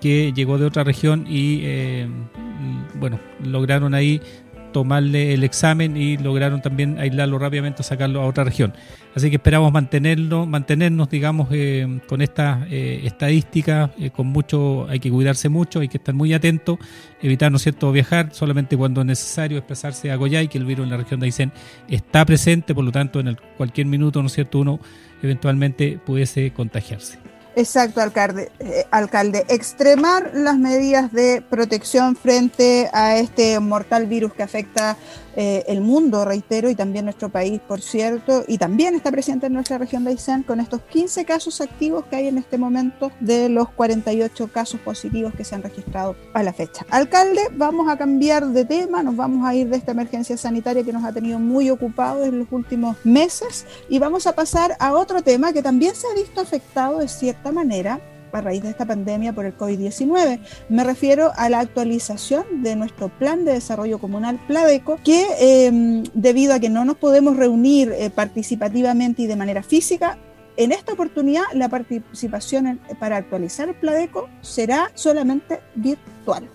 que 0.00 0.32
llegó 0.34 0.58
de 0.58 0.66
otra 0.66 0.84
región 0.84 1.26
y, 1.28 1.60
eh, 1.62 2.08
bueno, 2.94 3.18
lograron 3.42 3.94
ahí 3.94 4.20
tomarle 4.72 5.34
el 5.34 5.42
examen 5.42 5.96
y 5.96 6.16
lograron 6.16 6.62
también 6.62 6.96
aislarlo 6.98 7.40
rápidamente, 7.40 7.82
sacarlo 7.82 8.22
a 8.22 8.26
otra 8.26 8.44
región. 8.44 8.72
Así 9.16 9.28
que 9.28 9.36
esperamos 9.36 9.72
mantenerlo, 9.72 10.46
mantenernos, 10.46 11.10
digamos, 11.10 11.48
eh, 11.50 12.00
con 12.06 12.22
esta 12.22 12.64
estadística, 12.70 13.90
con 14.14 14.28
mucho, 14.28 14.86
hay 14.88 15.00
que 15.00 15.10
cuidarse 15.10 15.48
mucho, 15.48 15.80
hay 15.80 15.88
que 15.88 15.96
estar 15.96 16.14
muy 16.14 16.32
atento, 16.32 16.78
evitar, 17.20 17.50
¿no 17.50 17.58
cierto?, 17.58 17.90
viajar 17.90 18.28
solamente 18.32 18.76
cuando 18.76 19.00
es 19.00 19.06
necesario 19.08 19.58
expresarse 19.58 20.12
a 20.12 20.16
Goyay, 20.16 20.46
que 20.46 20.58
el 20.58 20.64
virus 20.64 20.84
en 20.84 20.90
la 20.90 20.98
región 20.98 21.18
de 21.18 21.26
Aysén 21.26 21.52
está 21.88 22.24
presente, 22.24 22.72
por 22.72 22.84
lo 22.84 22.92
tanto, 22.92 23.18
en 23.18 23.26
el, 23.26 23.36
cualquier 23.56 23.88
minuto, 23.88 24.20
¿no 24.20 24.26
es 24.28 24.34
cierto?, 24.34 24.60
uno 24.60 24.78
eventualmente 25.22 25.98
pudiese 26.04 26.52
contagiarse. 26.52 27.29
Exacto, 27.56 28.00
alcalde. 28.00 28.50
Eh, 28.60 28.86
alcalde. 28.90 29.44
Extremar 29.48 30.30
las 30.34 30.58
medidas 30.58 31.12
de 31.12 31.42
protección 31.42 32.16
frente 32.16 32.88
a 32.92 33.16
este 33.16 33.58
mortal 33.60 34.06
virus 34.06 34.32
que 34.34 34.42
afecta 34.42 34.96
eh, 35.36 35.64
el 35.68 35.80
mundo, 35.80 36.24
reitero, 36.24 36.68
y 36.70 36.74
también 36.74 37.04
nuestro 37.04 37.28
país, 37.28 37.60
por 37.66 37.80
cierto, 37.80 38.44
y 38.48 38.58
también 38.58 38.94
está 38.94 39.12
presente 39.12 39.46
en 39.46 39.52
nuestra 39.52 39.78
región 39.78 40.04
de 40.04 40.10
Aysén 40.10 40.42
con 40.42 40.58
estos 40.58 40.82
15 40.82 41.24
casos 41.24 41.60
activos 41.60 42.04
que 42.06 42.16
hay 42.16 42.26
en 42.26 42.38
este 42.38 42.58
momento 42.58 43.12
de 43.20 43.48
los 43.48 43.70
48 43.70 44.48
casos 44.52 44.80
positivos 44.80 45.32
que 45.34 45.44
se 45.44 45.54
han 45.54 45.62
registrado 45.62 46.16
a 46.34 46.42
la 46.42 46.52
fecha. 46.52 46.84
Alcalde, 46.90 47.42
vamos 47.52 47.88
a 47.88 47.96
cambiar 47.96 48.48
de 48.48 48.64
tema, 48.64 49.02
nos 49.02 49.16
vamos 49.16 49.46
a 49.46 49.54
ir 49.54 49.68
de 49.68 49.76
esta 49.76 49.92
emergencia 49.92 50.36
sanitaria 50.36 50.82
que 50.82 50.92
nos 50.92 51.04
ha 51.04 51.12
tenido 51.12 51.38
muy 51.38 51.70
ocupados 51.70 52.26
en 52.26 52.40
los 52.40 52.48
últimos 52.50 52.96
meses 53.04 53.66
y 53.88 53.98
vamos 53.98 54.26
a 54.26 54.34
pasar 54.34 54.76
a 54.80 54.92
otro 54.92 55.22
tema 55.22 55.52
que 55.52 55.62
también 55.62 55.94
se 55.94 56.08
ha 56.08 56.14
visto 56.14 56.40
afectado 56.40 56.98
de 56.98 57.08
manera 57.52 58.00
a 58.32 58.40
raíz 58.40 58.62
de 58.62 58.70
esta 58.70 58.86
pandemia 58.86 59.32
por 59.32 59.44
el 59.44 59.56
COVID-19. 59.56 60.40
Me 60.68 60.84
refiero 60.84 61.32
a 61.36 61.48
la 61.48 61.60
actualización 61.60 62.62
de 62.62 62.76
nuestro 62.76 63.08
plan 63.08 63.44
de 63.44 63.54
desarrollo 63.54 63.98
comunal 63.98 64.38
Pladeco, 64.46 64.98
que 65.02 65.26
em, 65.40 66.04
debido 66.14 66.54
a 66.54 66.60
que 66.60 66.68
no 66.68 66.84
nos 66.84 66.96
podemos 66.96 67.36
reunir 67.36 67.92
eh, 67.92 68.10
participativamente 68.10 69.22
y 69.22 69.26
de 69.26 69.36
manera 69.36 69.62
física, 69.62 70.18
en 70.56 70.72
esta 70.72 70.92
oportunidad 70.92 71.44
la 71.54 71.68
participación 71.68 72.80
para 72.98 73.16
actualizar 73.16 73.68
el 73.68 73.74
Pladeco 73.74 74.28
será 74.42 74.90
solamente 74.94 75.60
virtual. 75.74 76.48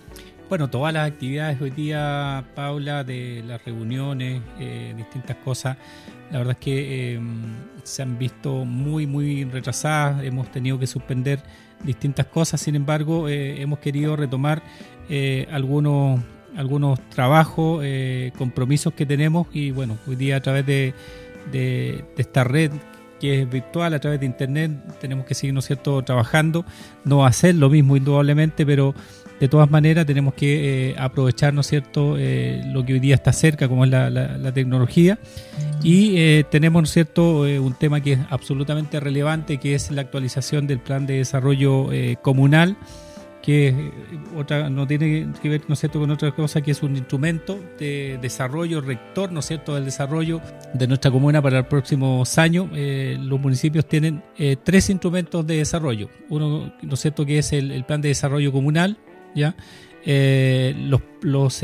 Bueno, 0.48 0.70
todas 0.70 0.94
las 0.94 1.10
actividades 1.10 1.60
hoy 1.60 1.70
día, 1.70 2.44
Paula, 2.54 3.02
de 3.02 3.42
las 3.48 3.64
reuniones, 3.64 4.40
eh, 4.60 4.94
distintas 4.96 5.36
cosas, 5.38 5.76
la 6.30 6.38
verdad 6.38 6.52
es 6.52 6.64
que 6.64 7.14
em, 7.14 7.42
se 7.82 8.02
han 8.02 8.16
visto 8.16 8.64
muy, 8.64 9.08
muy 9.08 9.42
retrasadas, 9.42 10.22
hemos 10.22 10.48
tenido 10.52 10.78
que 10.78 10.86
suspender 10.86 11.40
distintas 11.82 12.26
cosas, 12.26 12.60
sin 12.60 12.76
embargo 12.76 13.28
eh, 13.28 13.60
hemos 13.60 13.80
querido 13.80 14.14
retomar 14.14 14.62
eh, 15.08 15.48
algunos, 15.50 16.20
algunos 16.56 17.00
trabajos, 17.10 17.84
compromisos 18.38 18.94
que 18.94 19.04
tenemos. 19.04 19.48
Y 19.52 19.72
bueno, 19.72 19.98
hoy 20.06 20.14
día 20.14 20.36
a 20.36 20.40
través 20.40 20.64
de, 20.64 20.94
de, 21.50 22.04
esta 22.16 22.44
red 22.44 22.70
que 23.18 23.42
es 23.42 23.50
virtual, 23.50 23.94
a 23.94 23.98
través 23.98 24.20
de 24.20 24.26
internet, 24.26 24.70
tenemos 25.00 25.26
que 25.26 25.34
seguir, 25.34 25.54
¿no 25.54 25.62
cierto?, 25.62 26.02
trabajando, 26.02 26.64
no 27.04 27.26
hacer 27.26 27.54
lo 27.56 27.68
mismo 27.68 27.96
indudablemente, 27.96 28.64
pero 28.64 28.94
de 29.40 29.48
todas 29.48 29.70
maneras 29.70 30.06
tenemos 30.06 30.34
que 30.34 30.94
aprovechar, 30.98 31.52
¿no 31.52 31.60
es 31.60 31.66
cierto?, 31.66 32.16
lo 32.16 32.84
que 32.84 32.94
hoy 32.94 33.00
día 33.00 33.14
está 33.14 33.32
cerca, 33.32 33.68
como 33.68 33.84
es 33.84 33.90
la, 33.90 34.52
tecnología, 34.52 35.18
y 35.82 36.16
eh, 36.16 36.44
tenemos, 36.50 36.82
¿no 36.82 36.86
cierto?, 36.86 37.46
eh, 37.46 37.58
un 37.58 37.74
tema 37.74 38.00
que 38.00 38.14
es 38.14 38.20
absolutamente 38.30 38.98
relevante, 39.00 39.58
que 39.58 39.74
es 39.74 39.90
la 39.90 40.02
actualización 40.02 40.66
del 40.66 40.80
plan 40.80 41.06
de 41.06 41.18
desarrollo 41.18 41.92
eh, 41.92 42.16
comunal, 42.22 42.76
que 43.46 43.92
otra 44.36 44.68
no 44.68 44.88
tiene 44.88 45.28
que 45.40 45.48
ver, 45.48 45.62
¿no 45.68 45.74
es 45.74 45.78
cierto?, 45.78 46.00
con 46.00 46.10
otra 46.10 46.32
cosa 46.32 46.60
que 46.62 46.72
es 46.72 46.82
un 46.82 46.96
instrumento 46.96 47.56
de 47.78 48.18
desarrollo 48.20 48.80
rector, 48.80 49.30
¿no 49.30 49.38
es 49.38 49.46
cierto?, 49.46 49.76
del 49.76 49.84
desarrollo 49.84 50.40
de 50.74 50.88
nuestra 50.88 51.12
comuna 51.12 51.40
para 51.40 51.58
los 51.58 51.68
próximos 51.68 52.38
años. 52.38 52.66
Eh, 52.74 53.16
los 53.20 53.38
municipios 53.38 53.86
tienen 53.86 54.20
eh, 54.36 54.56
tres 54.60 54.90
instrumentos 54.90 55.46
de 55.46 55.58
desarrollo. 55.58 56.10
Uno, 56.28 56.72
¿no 56.82 56.94
es 56.94 57.00
cierto?, 57.00 57.24
que 57.24 57.38
es 57.38 57.52
el, 57.52 57.84
plan 57.84 58.00
de 58.00 58.08
desarrollo 58.08 58.50
comunal, 58.50 58.98
¿ya? 59.36 59.54
Eh, 60.04 60.74
los, 60.78 61.02
los 61.20 61.60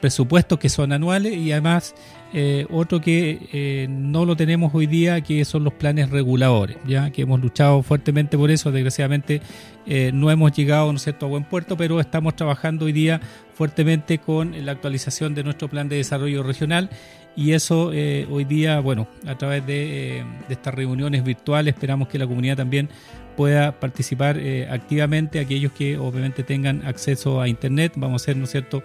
presupuestos 0.00 0.58
que 0.58 0.68
son 0.68 0.92
anuales 0.92 1.36
y 1.36 1.52
además 1.52 1.94
eh, 2.36 2.66
otro 2.72 3.00
que 3.00 3.48
eh, 3.52 3.86
no 3.88 4.24
lo 4.24 4.34
tenemos 4.34 4.74
hoy 4.74 4.88
día, 4.88 5.20
que 5.20 5.44
son 5.44 5.62
los 5.62 5.72
planes 5.72 6.10
reguladores, 6.10 6.76
ya 6.84 7.10
que 7.10 7.22
hemos 7.22 7.40
luchado 7.40 7.80
fuertemente 7.84 8.36
por 8.36 8.50
eso. 8.50 8.72
Desgraciadamente 8.72 9.40
eh, 9.86 10.10
no 10.12 10.32
hemos 10.32 10.50
llegado 10.50 10.92
¿no 10.92 10.98
cierto? 10.98 11.26
a 11.26 11.28
buen 11.28 11.44
puerto, 11.44 11.76
pero 11.76 12.00
estamos 12.00 12.34
trabajando 12.34 12.86
hoy 12.86 12.92
día 12.92 13.20
fuertemente 13.54 14.18
con 14.18 14.66
la 14.66 14.72
actualización 14.72 15.36
de 15.36 15.44
nuestro 15.44 15.68
plan 15.68 15.88
de 15.88 15.94
desarrollo 15.94 16.42
regional 16.42 16.90
y 17.36 17.52
eso 17.52 17.86
hoy 17.86 18.44
día, 18.44 18.80
bueno, 18.80 19.08
a 19.26 19.36
través 19.36 19.66
de, 19.66 20.24
de, 20.48 20.54
estas 20.54 20.74
reuniones 20.74 21.24
virtuales 21.24 21.74
esperamos 21.74 22.08
que 22.08 22.18
la 22.18 22.26
comunidad 22.26 22.56
también 22.56 22.88
pueda 23.36 23.80
participar 23.80 24.40
activamente, 24.70 25.40
aquellos 25.40 25.72
que 25.72 25.98
obviamente 25.98 26.44
tengan 26.44 26.86
acceso 26.86 27.40
a 27.40 27.48
Internet, 27.48 27.94
vamos 27.96 28.22
a 28.22 28.24
hacer, 28.24 28.36
¿no 28.36 28.44
es 28.44 28.50
cierto?, 28.50 28.82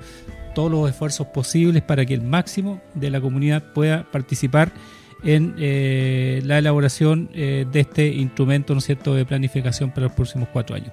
todos 0.55 0.71
los 0.71 0.89
esfuerzos 0.89 1.27
posibles 1.27 1.83
para 1.83 2.05
que 2.05 2.13
el 2.13 2.21
máximo 2.21 2.81
de 2.93 3.09
la 3.09 3.21
comunidad 3.21 3.63
pueda 3.73 4.03
participar 4.11 4.71
en 5.23 5.55
eh, 5.57 6.41
la 6.45 6.57
elaboración 6.57 7.29
eh, 7.33 7.65
de 7.69 7.79
este 7.81 8.07
instrumento 8.07 8.73
¿no 8.73 8.79
es 8.79 8.85
cierto? 8.85 9.13
de 9.13 9.25
planificación 9.25 9.91
para 9.91 10.07
los 10.07 10.13
próximos 10.13 10.49
cuatro 10.51 10.75
años. 10.75 10.91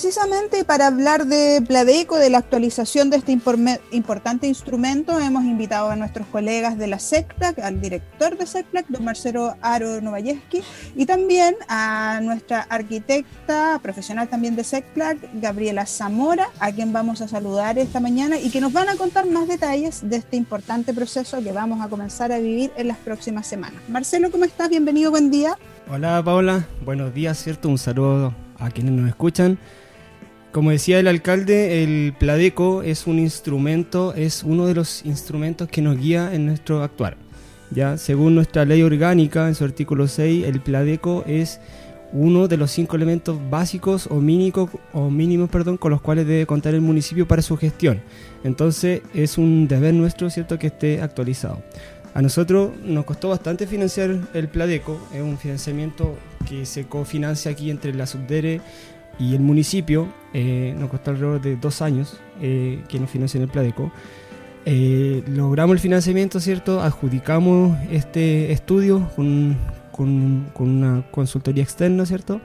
Precisamente 0.00 0.64
para 0.64 0.86
hablar 0.86 1.26
de 1.26 1.60
Pladeco, 1.66 2.18
de 2.18 2.30
la 2.30 2.38
actualización 2.38 3.10
de 3.10 3.16
este 3.16 3.32
importante 3.32 4.46
instrumento, 4.46 5.18
hemos 5.18 5.42
invitado 5.42 5.90
a 5.90 5.96
nuestros 5.96 6.24
colegas 6.28 6.78
de 6.78 6.86
la 6.86 7.00
SECPLAC, 7.00 7.58
al 7.58 7.80
director 7.80 8.38
de 8.38 8.46
SECPLAC, 8.46 8.86
don 8.90 9.04
Marcelo 9.04 9.56
Aro 9.60 10.00
Novayeski, 10.00 10.62
y 10.94 11.04
también 11.04 11.56
a 11.68 12.20
nuestra 12.22 12.60
arquitecta 12.60 13.80
profesional 13.82 14.28
también 14.28 14.54
de 14.54 14.62
SECPLAC, 14.62 15.18
Gabriela 15.32 15.84
Zamora, 15.84 16.48
a 16.60 16.70
quien 16.70 16.92
vamos 16.92 17.20
a 17.20 17.26
saludar 17.26 17.76
esta 17.76 17.98
mañana 17.98 18.38
y 18.38 18.50
que 18.50 18.60
nos 18.60 18.72
van 18.72 18.88
a 18.88 18.94
contar 18.94 19.26
más 19.26 19.48
detalles 19.48 20.08
de 20.08 20.14
este 20.14 20.36
importante 20.36 20.94
proceso 20.94 21.42
que 21.42 21.50
vamos 21.50 21.84
a 21.84 21.88
comenzar 21.88 22.30
a 22.30 22.38
vivir 22.38 22.70
en 22.76 22.86
las 22.86 22.98
próximas 22.98 23.48
semanas. 23.48 23.82
Marcelo, 23.88 24.30
¿cómo 24.30 24.44
estás? 24.44 24.68
Bienvenido, 24.68 25.10
buen 25.10 25.32
día. 25.32 25.58
Hola 25.90 26.22
Paula, 26.24 26.68
buenos 26.84 27.12
días, 27.12 27.42
¿cierto? 27.42 27.68
Un 27.68 27.78
saludo 27.78 28.32
a 28.60 28.70
quienes 28.70 28.92
nos 28.92 29.08
escuchan. 29.08 29.58
Como 30.52 30.70
decía 30.70 30.98
el 30.98 31.08
alcalde, 31.08 31.84
el 31.84 32.14
Pladeco 32.18 32.82
es 32.82 33.06
un 33.06 33.18
instrumento, 33.18 34.14
es 34.14 34.42
uno 34.42 34.66
de 34.66 34.74
los 34.74 35.04
instrumentos 35.04 35.68
que 35.68 35.82
nos 35.82 35.98
guía 35.98 36.34
en 36.34 36.46
nuestro 36.46 36.82
actuar. 36.82 37.18
Ya, 37.70 37.98
según 37.98 38.34
nuestra 38.34 38.64
ley 38.64 38.82
orgánica, 38.82 39.46
en 39.46 39.54
su 39.54 39.64
artículo 39.64 40.08
6, 40.08 40.46
el 40.46 40.60
Pladeco 40.62 41.22
es 41.26 41.60
uno 42.12 42.48
de 42.48 42.56
los 42.56 42.70
cinco 42.70 42.96
elementos 42.96 43.38
básicos 43.50 44.06
o 44.10 44.14
mínimos, 44.14 44.70
o 44.94 45.10
mínimos 45.10 45.50
perdón, 45.50 45.76
con 45.76 45.90
los 45.90 46.00
cuales 46.00 46.26
debe 46.26 46.46
contar 46.46 46.74
el 46.74 46.80
municipio 46.80 47.28
para 47.28 47.42
su 47.42 47.58
gestión. 47.58 48.00
Entonces 48.42 49.02
es 49.12 49.36
un 49.36 49.68
deber 49.68 49.92
nuestro 49.92 50.30
cierto 50.30 50.58
que 50.58 50.68
esté 50.68 51.02
actualizado. 51.02 51.62
A 52.14 52.22
nosotros 52.22 52.70
nos 52.82 53.04
costó 53.04 53.28
bastante 53.28 53.66
financiar 53.66 54.16
el 54.32 54.48
Pladeco, 54.48 54.98
es 55.14 55.20
un 55.20 55.36
financiamiento 55.36 56.16
que 56.48 56.64
se 56.64 56.86
cofinancia 56.86 57.50
aquí 57.50 57.70
entre 57.70 57.92
la 57.92 58.06
Subdere 58.06 58.62
y 59.18 59.34
el 59.34 59.40
municipio 59.40 60.08
eh, 60.32 60.74
nos 60.78 60.90
costó 60.90 61.10
alrededor 61.10 61.40
de 61.40 61.56
dos 61.56 61.82
años 61.82 62.18
eh, 62.40 62.82
que 62.88 63.00
nos 63.00 63.10
financien 63.10 63.42
el 63.42 63.48
Pladeco. 63.48 63.90
Eh, 64.64 65.22
logramos 65.26 65.74
el 65.74 65.80
financiamiento, 65.80 66.40
¿cierto? 66.40 66.82
Adjudicamos 66.82 67.78
este 67.90 68.52
estudio 68.52 69.08
con, 69.16 69.56
con, 69.92 70.46
una 70.58 71.04
consultoría 71.10 71.62
externa, 71.62 72.06
¿cierto? 72.06 72.40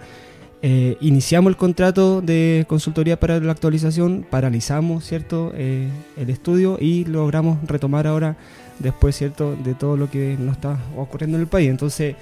iniciamos 1.02 1.50
el 1.50 1.58
contrato 1.58 2.22
de 2.22 2.64
consultoría 2.70 3.20
para 3.20 3.38
la 3.42 3.52
actualización, 3.52 4.26
paralizamos, 4.30 5.04
¿cierto? 5.04 5.52
el 5.54 6.30
estudio 6.30 6.78
y 6.80 7.04
logramos 7.04 7.58
retomar 7.68 8.08
ahora 8.08 8.38
después, 8.80 9.18
¿cierto? 9.18 9.58
De 9.62 9.74
todo 9.74 9.98
lo 9.98 10.10
que 10.10 10.38
nos 10.40 10.56
está 10.56 10.78
ocurriendo 10.96 11.36
en 11.36 11.42
el 11.42 11.48
país. 11.48 11.70
Entonces, 11.70 12.16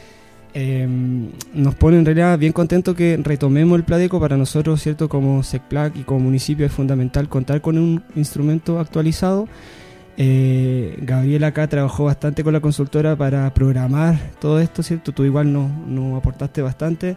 Em, 0.54 1.30
nos 1.54 1.76
pone 1.76 1.98
en 1.98 2.06
realidad 2.06 2.38
bien 2.38 2.52
contento 2.52 2.94
que 2.94 3.18
retomemos 3.22 3.78
el 3.78 3.84
Pladeco. 3.84 4.20
Para 4.20 4.38
nosotros, 4.38 4.82
cierto, 4.82 5.08
como 5.08 5.44
SECPLAC 5.44 5.96
y 5.98 6.04
como 6.04 6.22
municipio 6.22 6.66
es 6.66 6.72
fundamental 6.72 7.30
contar 7.30 7.62
con 7.62 7.78
un 7.78 8.04
instrumento 8.16 8.80
actualizado. 8.80 9.48
Eh, 10.18 10.98
Gabriel 11.02 11.44
acá 11.46 11.68
trabajó 11.68 12.06
bastante 12.06 12.44
con 12.44 12.54
la 12.54 12.60
consultora 12.60 13.16
para 13.16 13.54
programar 13.54 14.20
todo 14.40 14.60
esto, 14.60 14.84
¿cierto? 14.84 15.14
Tú 15.14 15.24
igual 15.24 15.52
nos 15.52 15.72
no 15.88 16.18
aportaste 16.18 16.62
bastante. 16.62 17.16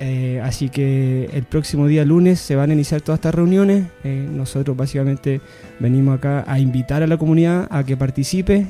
Eh, 0.00 0.40
así 0.44 0.68
que 0.68 1.28
el 1.32 1.42
próximo 1.42 1.88
día 1.88 2.04
lunes 2.04 2.38
se 2.38 2.54
van 2.54 2.70
a 2.70 2.74
iniciar 2.74 3.00
todas 3.00 3.18
estas 3.18 3.34
reuniones. 3.34 3.86
Eh, 4.04 4.28
nosotros 4.30 4.76
básicamente 4.76 5.40
venimos 5.80 6.16
acá 6.16 6.44
a 6.46 6.60
invitar 6.60 7.02
a 7.02 7.08
la 7.08 7.16
comunidad 7.16 7.66
a 7.70 7.82
que 7.82 7.96
participe, 7.96 8.68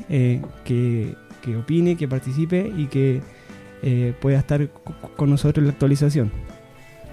que, 0.65 1.15
que 1.43 1.55
opine, 1.55 1.95
que 1.95 2.07
participe 2.07 2.71
y 2.75 2.87
que 2.87 3.21
eh, 3.83 4.13
pueda 4.19 4.39
estar 4.39 4.69
con 5.15 5.29
nosotros 5.29 5.61
en 5.61 5.65
la 5.65 5.71
actualización. 5.71 6.31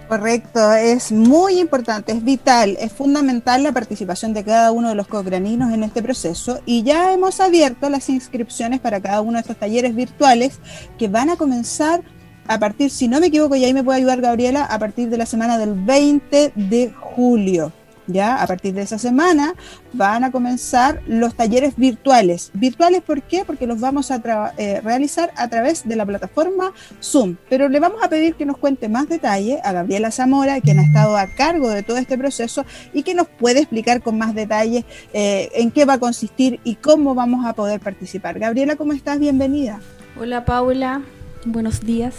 Correcto, 0.09 0.73
es 0.73 1.11
muy 1.11 1.59
importante, 1.59 2.13
es 2.13 2.23
vital, 2.23 2.77
es 2.79 2.93
fundamental 2.93 3.65
la 3.65 3.73
participación 3.73 4.35
de 4.35 4.45
cada 4.45 4.71
uno 4.71 4.91
de 4.91 4.95
los 4.95 5.09
cocraninos 5.09 5.73
en 5.73 5.83
este 5.83 6.01
proceso 6.01 6.61
y 6.65 6.85
ya 6.85 7.13
hemos 7.13 7.41
abierto 7.41 7.91
las 7.91 8.09
inscripciones 8.09 8.79
para 8.79 9.01
cada 9.01 9.21
uno 9.21 9.33
de 9.33 9.41
estos 9.41 9.57
talleres 9.57 9.97
virtuales 9.97 10.61
que 10.97 11.09
van 11.09 11.31
a 11.31 11.37
comenzar 11.37 12.05
a 12.47 12.61
partir, 12.61 12.91
si 12.91 13.09
no 13.09 13.19
me 13.19 13.27
equivoco, 13.27 13.57
y 13.57 13.65
ahí 13.65 13.75
me 13.75 13.83
puede 13.83 13.99
ayudar 13.99 14.21
Gabriela, 14.21 14.65
a 14.65 14.79
partir 14.79 15.09
de 15.09 15.17
la 15.17 15.27
semana 15.27 15.59
del 15.59 15.75
20 15.75 16.53
de 16.55 16.93
julio. 16.93 17.73
¿Ya? 18.07 18.43
A 18.43 18.47
partir 18.47 18.75
de 18.75 18.83
esa 18.83 18.99
semana 18.99 19.55
van 19.93 20.25
a 20.25 20.31
comenzar 20.31 21.03
los 21.07 21.35
talleres 21.35 21.75
virtuales. 21.77 22.51
¿Virtuales 22.55 23.03
por 23.03 23.23
qué? 23.23 23.45
Porque 23.45 23.67
los 23.67 23.81
vamos 23.81 24.11
a 24.11 24.23
eh, 24.59 24.81
realizar 24.83 25.33
a 25.37 25.49
través 25.49 25.87
de 25.87 25.97
la 25.97 26.07
plataforma 26.07 26.73
Zoom. 27.03 27.37
Pero 27.49 27.69
le 27.69 27.81
vamos 27.81 28.03
a 28.03 28.09
pedir 28.09 28.35
que 28.35 28.47
nos 28.47 28.59
cuente 28.59 28.89
más 28.89 29.09
detalle 29.09 29.61
a 29.65 29.73
Gabriela 29.73 30.11
Zamora, 30.11 30.61
quien 30.61 30.79
ha 30.79 30.83
estado 30.83 31.17
a 31.17 31.27
cargo 31.27 31.69
de 31.69 31.83
todo 31.83 31.97
este 31.99 32.19
proceso 32.19 32.65
y 32.93 33.03
que 33.03 33.15
nos 33.15 33.29
puede 33.29 33.61
explicar 33.61 34.03
con 34.03 34.19
más 34.19 34.35
detalle 34.35 34.85
eh, 35.13 35.51
en 35.55 35.71
qué 35.71 35.85
va 35.85 35.95
a 35.95 35.99
consistir 35.99 36.61
y 36.65 36.77
cómo 36.77 37.15
vamos 37.15 37.47
a 37.47 37.53
poder 37.55 37.81
participar. 37.81 38.39
Gabriela, 38.39 38.77
¿cómo 38.77 38.93
estás? 38.93 39.19
Bienvenida. 39.19 39.81
Hola 40.19 40.45
Paula, 40.45 41.03
buenos 41.45 41.81
días. 41.81 42.15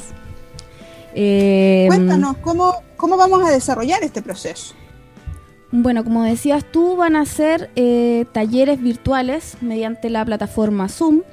Eh, 1.15 1.85
Cuéntanos, 1.87 2.37
¿cómo, 2.37 2.75
¿cómo 2.95 3.17
vamos 3.17 3.47
a 3.47 3.51
desarrollar 3.51 4.03
este 4.03 4.21
proceso? 4.21 4.75
Bueno, 5.71 6.03
como 6.03 6.23
decías 6.23 6.63
tú, 6.63 6.95
van 6.95 7.17
a 7.17 7.25
ser 7.25 7.69
eh, 7.75 8.25
talleres 8.31 8.81
virtuales 8.81 9.57
mediante 9.59 10.09
la 10.09 10.23
plataforma 10.23 10.87
Zoom. 10.87 11.23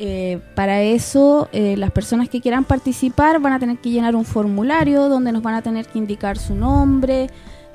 Eh, 0.00 0.40
para 0.54 0.82
eso, 0.82 1.48
eh, 1.52 1.76
las 1.76 1.92
personas 1.92 2.28
que 2.28 2.40
quieran 2.40 2.64
participar 2.64 3.40
van 3.40 3.52
a 3.52 3.58
tener 3.58 3.78
que 3.78 3.90
llenar 3.90 4.16
un 4.16 4.24
formulario 4.24 5.08
donde 5.08 5.32
nos 5.32 5.42
van 5.42 5.54
a 5.54 5.62
tener 5.62 5.86
que 5.86 5.98
indicar 5.98 6.38
su 6.38 6.54
nombre, 6.54 7.28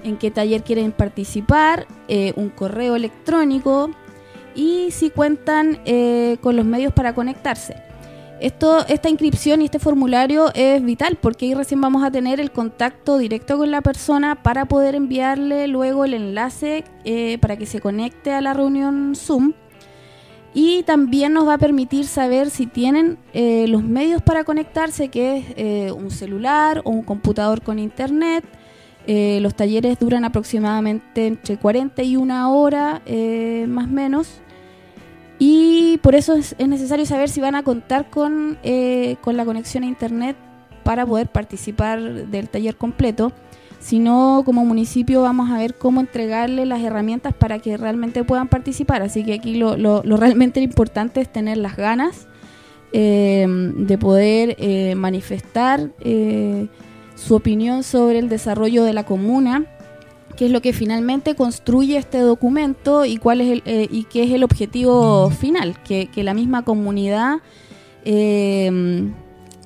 en 0.04 0.18
qué 0.18 0.30
taller 0.32 0.64
quieren 0.64 0.92
participar, 0.92 1.88
un 2.36 2.50
correo 2.50 2.98
electrónico 2.98 3.90
y 4.54 4.92
si 4.92 5.10
cuentan 5.10 5.80
con 6.42 6.58
los 6.58 6.66
medios 6.66 6.92
para 6.92 7.16
conectarse. 7.16 7.93
Esto, 8.44 8.86
esta 8.90 9.08
inscripción 9.08 9.62
y 9.62 9.66
este 9.66 9.80
formulario 9.80 10.52
es 10.54 10.84
vital 10.84 11.18
porque 11.22 11.46
ahí 11.46 11.54
recién 11.54 11.80
vamos 11.80 12.04
a 12.04 12.12
tener 12.12 12.42
el 12.42 12.52
contacto 12.52 13.18
directo 13.18 13.58
con 13.58 13.72
la 13.72 13.80
persona 13.80 14.44
para 14.44 14.66
poder 14.66 14.96
enviarle 14.96 15.70
luego 15.70 16.04
el 16.04 16.14
enlace 16.14 16.84
eh, 17.06 17.38
para 17.38 17.56
que 17.56 17.66
se 17.66 17.80
conecte 17.80 18.34
a 18.34 18.42
la 18.42 18.54
reunión 18.54 19.16
Zoom. 19.16 19.54
Y 20.54 20.84
también 20.84 21.32
nos 21.32 21.48
va 21.48 21.54
a 21.54 21.58
permitir 21.58 22.06
saber 22.06 22.50
si 22.50 22.68
tienen 22.68 23.18
eh, 23.34 23.66
los 23.70 23.82
medios 23.82 24.22
para 24.22 24.44
conectarse, 24.44 25.08
que 25.08 25.38
es 25.38 25.46
eh, 25.56 25.92
un 25.94 26.12
celular 26.12 26.82
o 26.84 26.90
un 26.90 27.04
computador 27.04 27.62
con 27.62 27.80
internet. 27.80 28.44
los 29.08 29.56
talleres 29.56 29.98
duran 30.00 30.26
aproximadamente 30.26 31.28
entre 31.28 31.56
41 31.56 32.54
horas 32.54 33.02
más 33.70 33.86
o 33.86 33.94
menos. 33.94 34.42
Y 35.46 35.98
por 35.98 36.16
eso 36.16 36.36
es, 36.36 36.56
necesario 36.58 37.06
saber 37.06 37.28
si 37.28 37.42
van 37.42 37.56
a 37.56 37.64
contar 37.64 38.10
con, 38.10 38.58
eh, 38.64 39.18
con 39.20 39.36
la 39.36 39.44
conexión 39.44 39.84
a 39.84 39.88
Internet 39.88 40.38
para 40.86 41.06
poder 41.06 41.28
participar 41.28 42.02
del 42.28 42.48
taller 42.48 42.78
completo. 42.78 43.34
Si 43.82 44.00
no, 44.00 44.44
como 44.46 44.64
municipio 44.64 45.22
vamos 45.22 45.52
a 45.52 45.58
ver 45.58 45.76
cómo 45.76 46.00
entregarle 46.00 46.66
las 46.66 46.82
herramientas 46.82 47.34
para 47.34 47.60
que 47.60 47.76
realmente 47.76 48.24
puedan 48.24 48.48
participar. 48.48 49.02
Así 49.02 49.26
que 49.26 49.34
aquí 49.34 49.56
lo, 49.56 49.76
lo, 49.76 50.02
realmente 50.16 50.62
importante 50.62 51.20
es 51.20 51.30
tener 51.30 51.58
las 51.58 51.76
ganas 51.76 52.30
eh, 52.94 53.46
de 53.76 53.98
poder 53.98 54.56
eh, 54.60 54.96
manifestar 54.96 55.90
su 57.16 57.36
opinión 57.36 57.84
sobre 57.84 58.20
el 58.20 58.30
desarrollo 58.30 58.86
de 58.86 58.94
la 58.94 59.04
comuna 59.04 59.66
que 60.38 60.46
es 60.46 60.52
lo 60.52 60.62
que 60.62 60.74
finalmente 60.74 61.36
construye 61.36 61.98
este 61.98 62.20
documento 62.20 63.06
y 63.06 63.18
cuál 63.18 63.42
es 63.42 63.52
el, 63.52 63.64
eh, 63.66 63.88
y 63.90 64.06
qué 64.06 64.24
es 64.24 64.32
el 64.32 64.44
objetivo 64.44 65.30
final, 65.30 65.82
que, 65.84 66.10
la 66.16 66.34
misma 66.34 66.64
comunidad 66.64 67.38
eh, 68.06 69.12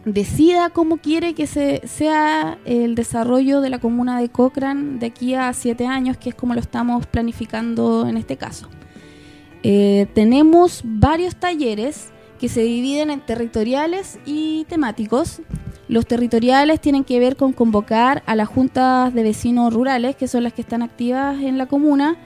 decida 0.08 0.70
cómo 0.70 0.98
quiere 0.98 1.34
que 1.34 1.48
se, 1.48 1.82
sea 1.86 2.58
el 2.66 2.96
desarrollo 2.96 3.60
de 3.62 3.70
la 3.70 3.80
comuna 3.80 4.20
de 4.20 4.30
Cochrane 4.30 5.00
de 5.00 5.08
aquí 5.08 5.36
a 5.36 5.52
siete 5.54 5.86
años, 5.86 6.18
que 6.18 6.30
es 6.30 6.36
como 6.36 6.54
lo 6.54 6.62
estamos 6.62 7.06
planificando 7.06 8.08
en 8.08 8.18
este 8.18 8.38
caso. 8.38 8.70
Eh, 9.64 10.08
tenemos 10.14 10.82
varios 10.84 11.36
talleres 11.36 12.12
que 12.40 12.48
se 12.48 12.62
dividen 12.62 13.10
en 13.10 13.20
territoriales 13.20 14.18
y 14.26 14.66
temáticos. 14.70 15.42
Los 15.88 16.06
territoriales 16.06 16.82
tienen 16.82 17.04
que 17.04 17.20
ver 17.20 17.38
con 17.38 17.54
convocar 17.54 18.24
a 18.26 18.36
las 18.36 18.50
juntas 18.50 19.14
de 19.14 19.24
vecinos 19.24 19.74
rurales, 19.74 20.16
que 20.16 20.28
son 20.28 20.44
las 20.44 20.54
que 20.54 20.62
están 20.62 20.82
activas 20.82 21.42
en 21.42 21.58
la 21.58 21.66
comuna. 21.66 22.18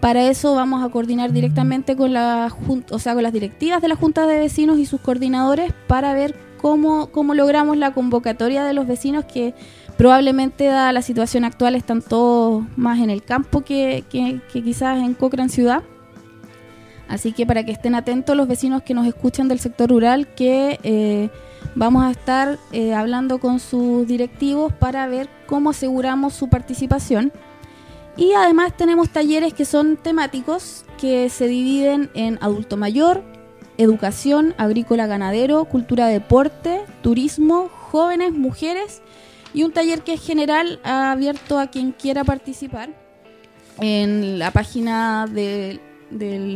Para 0.00 0.28
eso 0.28 0.54
vamos 0.54 0.82
a 0.82 0.88
coordinar 0.88 1.30
directamente 1.30 1.94
con, 1.94 2.14
la, 2.14 2.50
o 2.90 2.98
sea, 2.98 3.12
con 3.12 3.22
las 3.22 3.34
directivas 3.34 3.82
de 3.82 3.88
las 3.88 3.98
juntas 3.98 4.26
de 4.28 4.38
vecinos 4.38 4.78
y 4.78 4.86
sus 4.86 5.00
coordinadores 5.00 5.74
para 5.86 6.14
ver 6.14 6.34
cómo, 6.56 7.08
cómo 7.08 7.34
logramos 7.34 7.76
la 7.76 7.92
convocatoria 7.92 8.64
de 8.64 8.72
los 8.72 8.86
vecinos 8.86 9.26
que 9.26 9.54
probablemente, 9.98 10.64
dada 10.64 10.94
la 10.94 11.02
situación 11.02 11.44
actual, 11.44 11.74
están 11.74 12.00
todos 12.00 12.64
más 12.76 13.00
en 13.00 13.10
el 13.10 13.22
campo 13.22 13.60
que, 13.60 14.04
que, 14.08 14.40
quizás 14.50 14.98
en 14.98 15.12
Cochrane 15.12 15.50
ciudad. 15.50 15.82
Así 17.06 17.32
que 17.32 17.44
para 17.44 17.64
que 17.64 17.72
estén 17.72 17.94
atentos 17.94 18.34
los 18.34 18.48
vecinos 18.48 18.82
que 18.82 18.94
nos 18.94 19.06
escuchan 19.06 19.48
del 19.48 19.58
sector 19.58 19.90
rural, 19.90 20.28
que 20.28 20.80
eh, 20.82 21.28
vamos 21.74 22.04
a 22.04 22.10
estar 22.10 22.58
eh, 22.72 22.94
hablando 22.94 23.38
con 23.38 23.60
sus 23.60 24.06
directivos 24.06 24.72
para 24.72 25.06
ver 25.06 25.28
cómo 25.46 25.70
aseguramos 25.70 26.34
su 26.34 26.48
participación. 26.48 27.32
Y 28.16 28.32
además 28.32 28.76
tenemos 28.76 29.10
talleres 29.10 29.54
que 29.54 29.64
son 29.64 29.96
temáticos, 29.96 30.84
que 30.98 31.30
se 31.30 31.46
dividen 31.46 32.10
en 32.14 32.38
adulto 32.42 32.76
mayor, 32.76 33.22
educación, 33.78 34.54
agrícola, 34.58 35.06
ganadero, 35.06 35.64
cultura, 35.64 36.06
deporte, 36.06 36.82
turismo, 37.02 37.70
jóvenes, 37.90 38.32
mujeres 38.32 39.00
y 39.54 39.62
un 39.62 39.72
taller 39.72 40.02
que 40.02 40.14
es 40.14 40.20
general 40.24 40.80
abierto 40.84 41.58
a 41.58 41.68
quien 41.68 41.92
quiera 41.92 42.24
participar. 42.24 42.90
En 43.78 44.38
la 44.38 44.50
página 44.50 45.26
del 45.26 45.80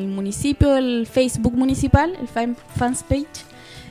municipio, 0.08 0.76
el 0.76 1.06
Facebook 1.06 1.54
municipal, 1.54 2.14
el 2.20 2.28
fans 2.28 3.02
page, 3.02 3.26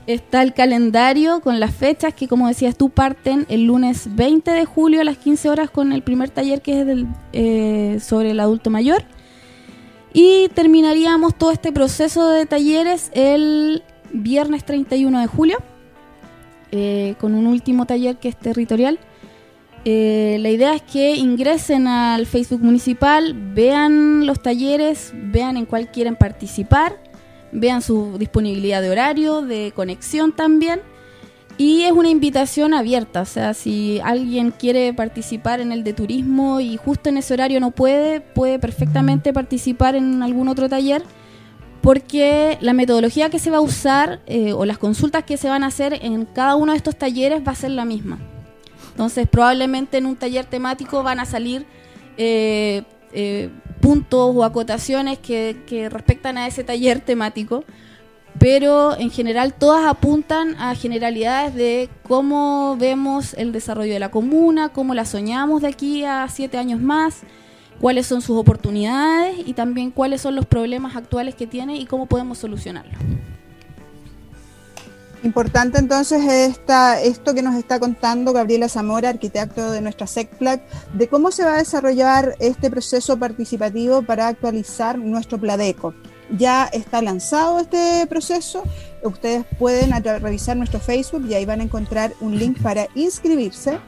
está 0.07 0.41
el 0.41 0.53
calendario 0.53 1.41
con 1.41 1.59
las 1.59 1.73
fechas 1.73 2.13
que, 2.13 2.27
como 2.27 2.47
decías 2.47 2.75
tú, 2.75 2.89
parten 2.89 3.45
el 3.49 3.65
lunes 3.65 4.15
20 4.15 4.51
de 4.51 4.65
julio 4.65 5.01
a 5.01 5.03
las 5.03 5.17
15 5.17 5.49
horas 5.49 5.69
con 5.69 5.93
el 5.93 6.03
primer 6.03 6.29
taller 6.29 6.61
que 6.61 6.81
es 6.81 7.05
eh, 7.33 7.99
sobre 7.99 8.31
el 8.31 8.39
adulto 8.39 8.69
mayor 8.69 9.03
y 10.13 10.49
terminaríamos 10.49 11.35
todo 11.35 11.51
este 11.51 11.71
proceso 11.71 12.29
de 12.29 12.45
talleres 12.45 13.09
el 13.13 13.83
viernes 14.13 14.63
31 14.63 15.19
de 15.19 15.27
julio, 15.27 15.57
eh, 16.71 17.15
con 17.19 17.33
un 17.33 17.47
último 17.47 17.85
taller 17.85 18.17
que 18.17 18.29
es 18.29 18.37
territorial. 18.37 18.99
Eh, 19.85 20.37
la 20.39 20.49
idea 20.49 20.75
es 20.75 20.83
que 20.83 21.15
ingresen 21.15 21.87
al 21.87 22.27
Facebook 22.27 22.61
municipal, 22.61 23.33
vean 23.33 24.25
los 24.27 24.41
talleres, 24.41 25.11
vean 25.13 25.57
en 25.57 25.65
cuál 25.65 25.91
quieren 25.91 26.15
participar, 26.15 27.01
vean 27.53 27.81
su 27.81 28.17
disponibilidad 28.17 28.81
de 28.81 28.89
horario, 28.89 29.41
de 29.41 29.71
conexión 29.75 30.33
también 30.33 30.81
y 31.57 31.83
es 31.83 31.91
una 31.91 32.09
invitación 32.09 32.73
abierta, 32.73 33.21
o 33.21 33.25
sea, 33.25 33.53
si 33.53 33.99
alguien 34.03 34.49
quiere 34.51 34.91
participar 34.93 35.61
en 35.61 35.71
el 35.71 35.83
de 35.83 35.93
turismo 35.93 36.59
y 36.59 36.77
justo 36.77 37.09
en 37.09 37.17
ese 37.17 37.35
horario 37.35 37.59
no 37.59 37.69
puede, 37.69 38.21
puede 38.21 38.57
perfectamente 38.57 39.33
participar 39.33 39.95
en 39.95 40.23
algún 40.23 40.47
otro 40.47 40.67
taller, 40.67 41.03
porque 41.81 42.57
la 42.59 42.73
metodología 42.73 43.29
que 43.29 43.37
se 43.37 43.51
va 43.51 43.57
a 43.57 43.61
usar 43.61 44.21
eh, 44.25 44.53
o 44.53 44.65
las 44.65 44.79
consultas 44.79 45.25
que 45.25 45.37
se 45.37 45.47
van 45.47 45.63
a 45.63 45.67
hacer 45.67 45.99
en 46.01 46.25
cada 46.25 46.55
uno 46.55 46.71
de 46.71 46.77
estos 46.77 46.95
talleres 46.95 47.43
va 47.45 47.51
a 47.51 47.55
ser 47.55 47.71
la 47.71 47.85
misma. 47.85 48.17
Entonces, 48.91 49.27
probablemente 49.27 49.97
en 49.97 50.07
un 50.07 50.15
taller 50.15 50.45
temático 50.45 51.03
van 51.03 51.19
a 51.19 51.25
salir 51.25 51.67
eh, 52.17 52.83
eh, 53.11 53.49
puntos 53.83 54.31
o 54.33 54.45
acotaciones 54.45 55.19
que, 55.19 55.57
que 55.67 55.89
respectan 55.89 56.37
a 56.37 56.47
ese 56.47 56.63
taller 56.63 57.01
temático 57.01 57.65
pero 58.39 58.97
en 58.97 59.11
general 59.11 59.53
todas 59.53 59.85
apuntan 59.85 60.55
a 60.55 60.73
generalidades 60.75 61.53
de 61.53 61.89
cómo 62.07 62.75
vemos 62.79 63.33
el 63.35 63.51
desarrollo 63.51 63.93
de 63.93 63.99
la 63.99 64.11
comuna, 64.11 64.69
cómo 64.69 64.93
la 64.93 65.05
soñamos 65.05 65.61
de 65.61 65.67
aquí 65.67 66.03
a 66.03 66.27
siete 66.29 66.57
años 66.57 66.81
más, 66.81 67.21
cuáles 67.79 68.07
son 68.07 68.21
sus 68.21 68.37
oportunidades 68.37 69.37
y 69.45 69.53
también 69.53 69.91
cuáles 69.91 70.21
son 70.21 70.35
los 70.35 70.45
problemas 70.45 70.95
actuales 70.95 71.35
que 71.35 71.47
tiene 71.47 71.77
y 71.77 71.85
cómo 71.85 72.07
podemos 72.07 72.37
solucionarlos. 72.37 72.97
Importante 75.23 75.79
entonces 75.79 76.21
esta, 76.21 77.01
esto 77.01 77.33
que 77.33 77.41
nos 77.41 77.55
está 77.55 77.79
contando 77.79 78.33
Gabriela 78.33 78.67
Zamora, 78.67 79.09
arquitecto 79.09 79.71
de 79.71 79.79
nuestra 79.79 80.05
SECPLAC, 80.05 80.61
de 80.93 81.07
cómo 81.07 81.31
se 81.31 81.45
va 81.45 81.53
a 81.53 81.57
desarrollar 81.57 82.35
este 82.39 82.69
proceso 82.69 83.17
participativo 83.17 84.01
para 84.01 84.27
actualizar 84.27 84.97
nuestro 84.97 85.37
Pladeco 85.37 85.93
ya 86.37 86.65
está 86.65 87.01
lanzado 87.01 87.59
este 87.59 88.05
proceso. 88.07 88.63
Ustedes 89.03 89.45
pueden 89.59 89.91
revisar 90.03 90.57
nuestro 90.57 90.79
Facebook 90.79 91.25
y 91.27 91.33
ahí 91.33 91.45
van 91.45 91.61
a 91.61 91.63
encontrar 91.63 92.13
un 92.21 92.37
link 92.37 92.61
para 92.61 92.87
inscribirse 92.95 93.79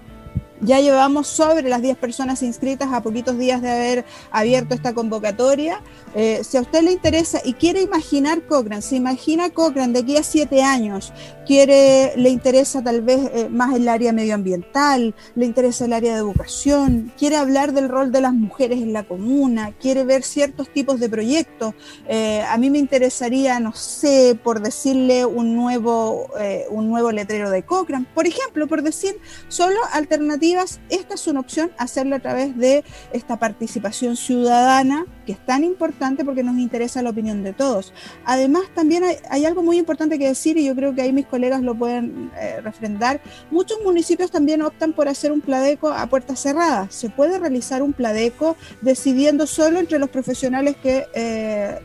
ya 0.62 0.80
llevamos 0.80 1.28
sobre 1.28 1.70
las 1.70 1.82
10 1.82 1.98
personas 1.98 2.42
inscritas 2.42 2.92
a 2.94 3.02
poquitos 3.02 3.38
días 3.38 3.62
de 3.62 3.72
haber 3.72 4.06
abierto 4.32 4.74
esta 4.74 4.94
convocatoria. 4.94 5.82
Eh, 6.16 6.42
si 6.44 6.58
a 6.58 6.62
usted 6.62 6.82
le 6.82 6.92
interesa 6.92 7.40
y 7.44 7.54
quiere 7.54 7.82
imaginar 7.82 8.46
Cochrane, 8.46 8.82
se 8.82 8.96
imagina 8.96 9.50
Cochrane 9.50 9.94
de 9.94 10.00
aquí 10.00 10.18
a 10.18 10.24
7 10.24 10.64
años, 10.64 11.14
quiere, 11.46 12.14
le 12.16 12.30
interesa 12.30 12.82
tal 12.84 13.02
vez 13.02 13.30
eh, 13.34 13.50
más 13.50 13.76
el 13.76 13.88
área 13.88 14.12
medioambiental, 14.14 15.16
le 15.36 15.46
interesa 15.46 15.86
el 15.86 15.94
área 15.94 16.14
de 16.14 16.20
educación, 16.20 17.12
quiere 17.18 17.38
hablar 17.38 17.74
del 17.74 17.90
rol 17.90 18.12
de 18.12 18.22
las 18.22 18.34
mujeres 18.34 18.82
en 18.82 18.94
la 18.94 19.04
comuna, 19.04 19.72
quiere 19.80 20.04
ver 20.04 20.24
ciertos 20.24 20.70
tipos 20.70 21.00
de 21.00 21.10
proyectos. 21.10 21.74
Eh, 22.08 22.42
a 22.42 22.58
mí 22.58 22.70
me 22.70 22.80
interesaría, 22.80 23.60
no 23.60 23.74
sé, 23.74 24.38
por 24.44 24.62
decirle 24.62 25.26
un 25.26 25.56
nuevo, 25.56 26.30
un 26.70 26.90
nuevo 26.90 27.12
letrero 27.12 27.50
de 27.50 27.64
Cochrane, 27.64 28.06
por 28.14 28.28
ejemplo, 28.28 28.68
por 28.68 28.82
decir 28.82 29.18
solo 29.48 29.78
alternativas 29.92 30.80
esta 30.90 31.16
es 31.16 31.28
una 31.28 31.40
opción, 31.40 31.72
hacerlo 31.78 32.16
a 32.16 32.20
través 32.20 32.58
de 32.58 32.84
esta 33.14 33.38
participación 33.38 34.16
ciudadana, 34.16 35.06
que 35.26 35.34
es 35.34 35.46
tan 35.46 35.64
importante 35.64 36.24
porque 36.24 36.44
nos 36.44 36.58
interesa 36.58 37.02
la 37.02 37.10
opinión 37.10 37.44
de 37.44 37.54
todos. 37.54 37.94
Además, 38.26 38.64
también 38.74 39.04
hay, 39.30 39.46
algo 39.46 39.64
muy 39.64 39.78
importante 39.78 40.18
que 40.18 40.28
decir, 40.28 40.58
y 40.58 40.66
yo 40.66 40.76
creo 40.76 40.94
que 40.96 41.02
ahí 41.02 41.14
mis 41.14 41.26
colegas 41.36 41.62
lo 41.62 41.76
pueden 41.76 42.32
eh, 42.40 42.62
refrendar, 42.62 43.20
muchos 43.52 43.78
municipios 43.84 44.32
también 44.32 44.62
optan 44.62 44.94
por 44.94 45.10
hacer 45.10 45.34
un 45.34 45.42
pladeco 45.42 45.90
a 45.90 46.08
puertas 46.08 46.40
cerradas. 46.40 46.96
Se 46.96 47.10
puede 47.10 47.38
realizar 47.38 47.82
un 47.82 47.92
pladeco 47.92 48.56
decidiendo 48.82 49.46
solo 49.48 49.80
entre 49.80 50.00
los 50.00 50.10
profesionales 50.10 50.78
que... 50.82 51.06
Eh, 51.14 51.80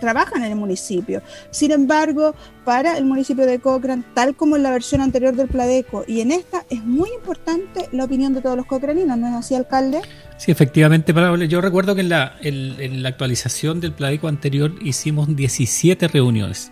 trabajan 0.00 0.44
en 0.44 0.52
el 0.52 0.58
municipio. 0.58 1.22
Sin 1.50 1.72
embargo, 1.72 2.34
para 2.64 2.98
el 2.98 3.04
municipio 3.04 3.46
de 3.46 3.58
Cochrane, 3.58 4.04
tal 4.14 4.36
como 4.36 4.56
en 4.56 4.62
la 4.62 4.70
versión 4.70 5.00
anterior 5.00 5.34
del 5.34 5.48
Pladeco 5.48 6.04
y 6.06 6.20
en 6.20 6.32
esta, 6.32 6.64
es 6.70 6.84
muy 6.84 7.10
importante 7.10 7.88
la 7.92 8.04
opinión 8.04 8.34
de 8.34 8.42
todos 8.42 8.56
los 8.56 8.66
cochraninos, 8.66 9.16
¿no 9.18 9.28
es 9.28 9.34
así, 9.34 9.54
alcalde? 9.54 10.00
Sí, 10.36 10.52
efectivamente, 10.52 11.12
yo 11.48 11.60
recuerdo 11.60 11.94
que 11.94 12.02
en 12.02 12.10
la, 12.10 12.36
en, 12.42 13.02
la 13.02 13.08
actualización 13.08 13.80
del 13.80 13.92
Pladeco 13.92 14.28
anterior 14.28 14.72
hicimos 14.82 15.34
17 15.34 16.08
reuniones. 16.08 16.70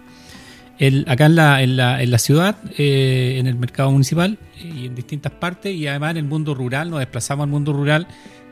El, 0.78 1.06
acá 1.08 1.26
en 1.26 1.36
la, 1.36 1.62
en 1.62 1.76
la, 1.76 2.02
en 2.02 2.10
la 2.10 2.18
ciudad, 2.18 2.56
eh, 2.76 3.36
en 3.38 3.46
el 3.46 3.56
mercado 3.56 3.90
municipal 3.90 4.38
y 4.62 4.86
en 4.86 4.94
distintas 4.94 5.32
partes, 5.32 5.74
y 5.74 5.86
además 5.86 6.12
en 6.12 6.16
el 6.18 6.24
mundo 6.24 6.54
rural, 6.54 6.90
nos 6.90 6.98
desplazamos 6.98 7.44
al 7.44 7.50
mundo 7.50 7.72
rural 7.72 8.06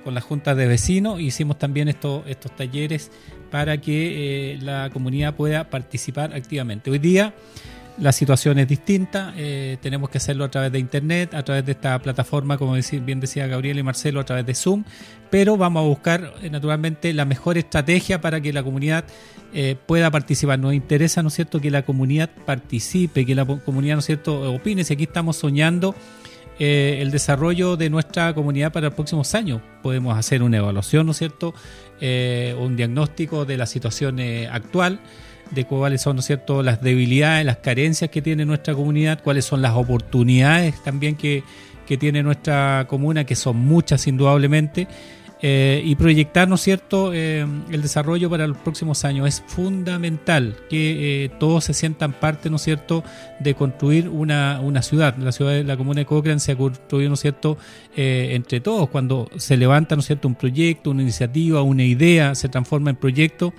con 0.04 0.14
las 0.14 0.24
juntas 0.24 0.56
de 0.56 0.66
vecinos, 0.66 1.20
hicimos 1.20 1.58
también 1.58 1.88
estos, 1.88 2.24
talleres 2.56 3.10
para 3.50 3.78
que 3.80 4.54
eh, 4.54 4.58
la 4.60 4.90
comunidad 4.90 5.34
pueda 5.34 5.68
participar 5.70 6.34
activamente. 6.34 6.90
Hoy 6.90 6.98
día 6.98 7.34
la 7.98 8.10
situación 8.10 8.58
es 8.58 8.66
distinta, 8.68 9.32
eh, 9.36 9.76
tenemos 9.80 10.10
que 10.10 10.18
hacerlo 10.18 10.44
a 10.44 10.50
través 10.50 10.72
de 10.72 10.78
Internet, 10.78 11.32
a 11.34 11.42
través 11.42 11.64
de 11.64 11.72
esta 11.72 11.98
plataforma, 12.00 12.58
como 12.58 12.74
bien 13.02 13.20
decía 13.20 13.46
Gabriel 13.46 13.78
y 13.78 13.82
Marcelo, 13.82 14.20
a 14.20 14.24
través 14.24 14.44
de 14.46 14.54
Zoom, 14.54 14.84
pero 15.30 15.56
vamos 15.56 15.82
a 15.84 15.86
buscar 15.86 16.34
naturalmente 16.50 17.12
la 17.12 17.24
mejor 17.24 17.56
estrategia 17.56 18.20
para 18.20 18.40
que 18.40 18.52
la 18.52 18.62
comunidad 18.62 19.04
pueda 19.86 20.10
participar. 20.10 20.58
Nos 20.58 20.74
interesa, 20.74 21.22
¿no 21.22 21.28
es 21.28 21.34
cierto?, 21.34 21.60
que 21.60 21.70
la 21.70 21.84
comunidad 21.84 22.28
participe, 22.44 23.24
que 23.24 23.34
la 23.34 23.44
comunidad, 23.44 23.94
¿no 23.94 24.00
es 24.00 24.06
cierto?, 24.06 24.52
opine. 24.52 24.84
Si 24.84 24.94
aquí 24.94 25.04
estamos 25.04 25.36
soñando 25.36 25.94
eh, 26.60 26.98
el 27.00 27.10
desarrollo 27.10 27.76
de 27.76 27.90
nuestra 27.90 28.32
comunidad 28.32 28.72
para 28.72 28.86
los 28.86 28.94
próximos 28.94 29.34
años. 29.34 29.60
Podemos 29.82 30.16
hacer 30.16 30.40
una 30.42 30.58
evaluación, 30.58 31.04
¿no 31.04 31.12
es 31.12 31.18
cierto? 31.18 31.52
Eh, 32.00 32.54
un 32.60 32.76
diagnóstico 32.76 33.44
de 33.44 33.56
la 33.56 33.66
situación 33.66 34.20
eh, 34.20 34.48
actual, 34.48 35.00
de 35.50 35.64
cuáles 35.64 36.02
son, 36.02 36.16
¿no 36.16 36.22
cierto?, 36.22 36.62
las 36.62 36.80
debilidades, 36.80 37.44
las 37.44 37.56
carencias 37.56 38.08
que 38.08 38.22
tiene 38.22 38.44
nuestra 38.44 38.72
comunidad, 38.74 39.20
cuáles 39.22 39.44
son 39.44 39.62
las 39.62 39.72
oportunidades 39.74 40.80
también 40.84 41.16
que, 41.16 41.42
tiene 41.98 42.22
nuestra 42.22 42.86
comuna, 42.88 43.24
que 43.24 43.34
son 43.34 43.56
muchas 43.56 44.06
indudablemente. 44.06 44.88
Eh, 45.46 45.82
y 45.84 45.94
proyectar, 45.96 46.48
¿no 46.48 46.56
cierto?, 46.56 47.12
eh, 47.12 47.46
el 47.70 47.82
desarrollo 47.82 48.30
para 48.30 48.46
los 48.46 48.56
próximos 48.56 49.04
años. 49.04 49.28
Es 49.28 49.44
fundamental 49.46 50.56
que 50.70 51.30
todos 51.38 51.64
se 51.64 51.74
sientan 51.74 52.14
parte, 52.14 52.48
¿no 52.48 52.56
cierto?, 52.56 53.04
de 53.40 53.54
construir 53.54 54.08
una, 54.08 54.62
una 54.62 54.80
ciudad. 54.80 55.18
La 55.18 55.32
ciudad 55.32 55.62
la 55.62 55.76
comuna 55.76 56.00
de 56.00 56.06
Cochrane 56.06 56.40
se 56.40 56.52
ha 56.52 56.56
construido, 56.56 57.10
¿no 57.10 57.14
es 57.14 57.20
cierto?, 57.20 57.58
entre 57.94 58.60
todos. 58.60 58.88
Cuando 58.88 59.28
se 59.36 59.58
levanta, 59.58 59.96
¿no 59.96 60.00
cierto?, 60.00 60.28
un 60.28 60.34
proyecto, 60.34 60.92
una 60.92 61.02
iniciativa, 61.02 61.60
una 61.60 61.84
idea, 61.84 62.34
se 62.34 62.48
transforma 62.48 62.88
en 62.88 62.96
proyecto 62.96 63.52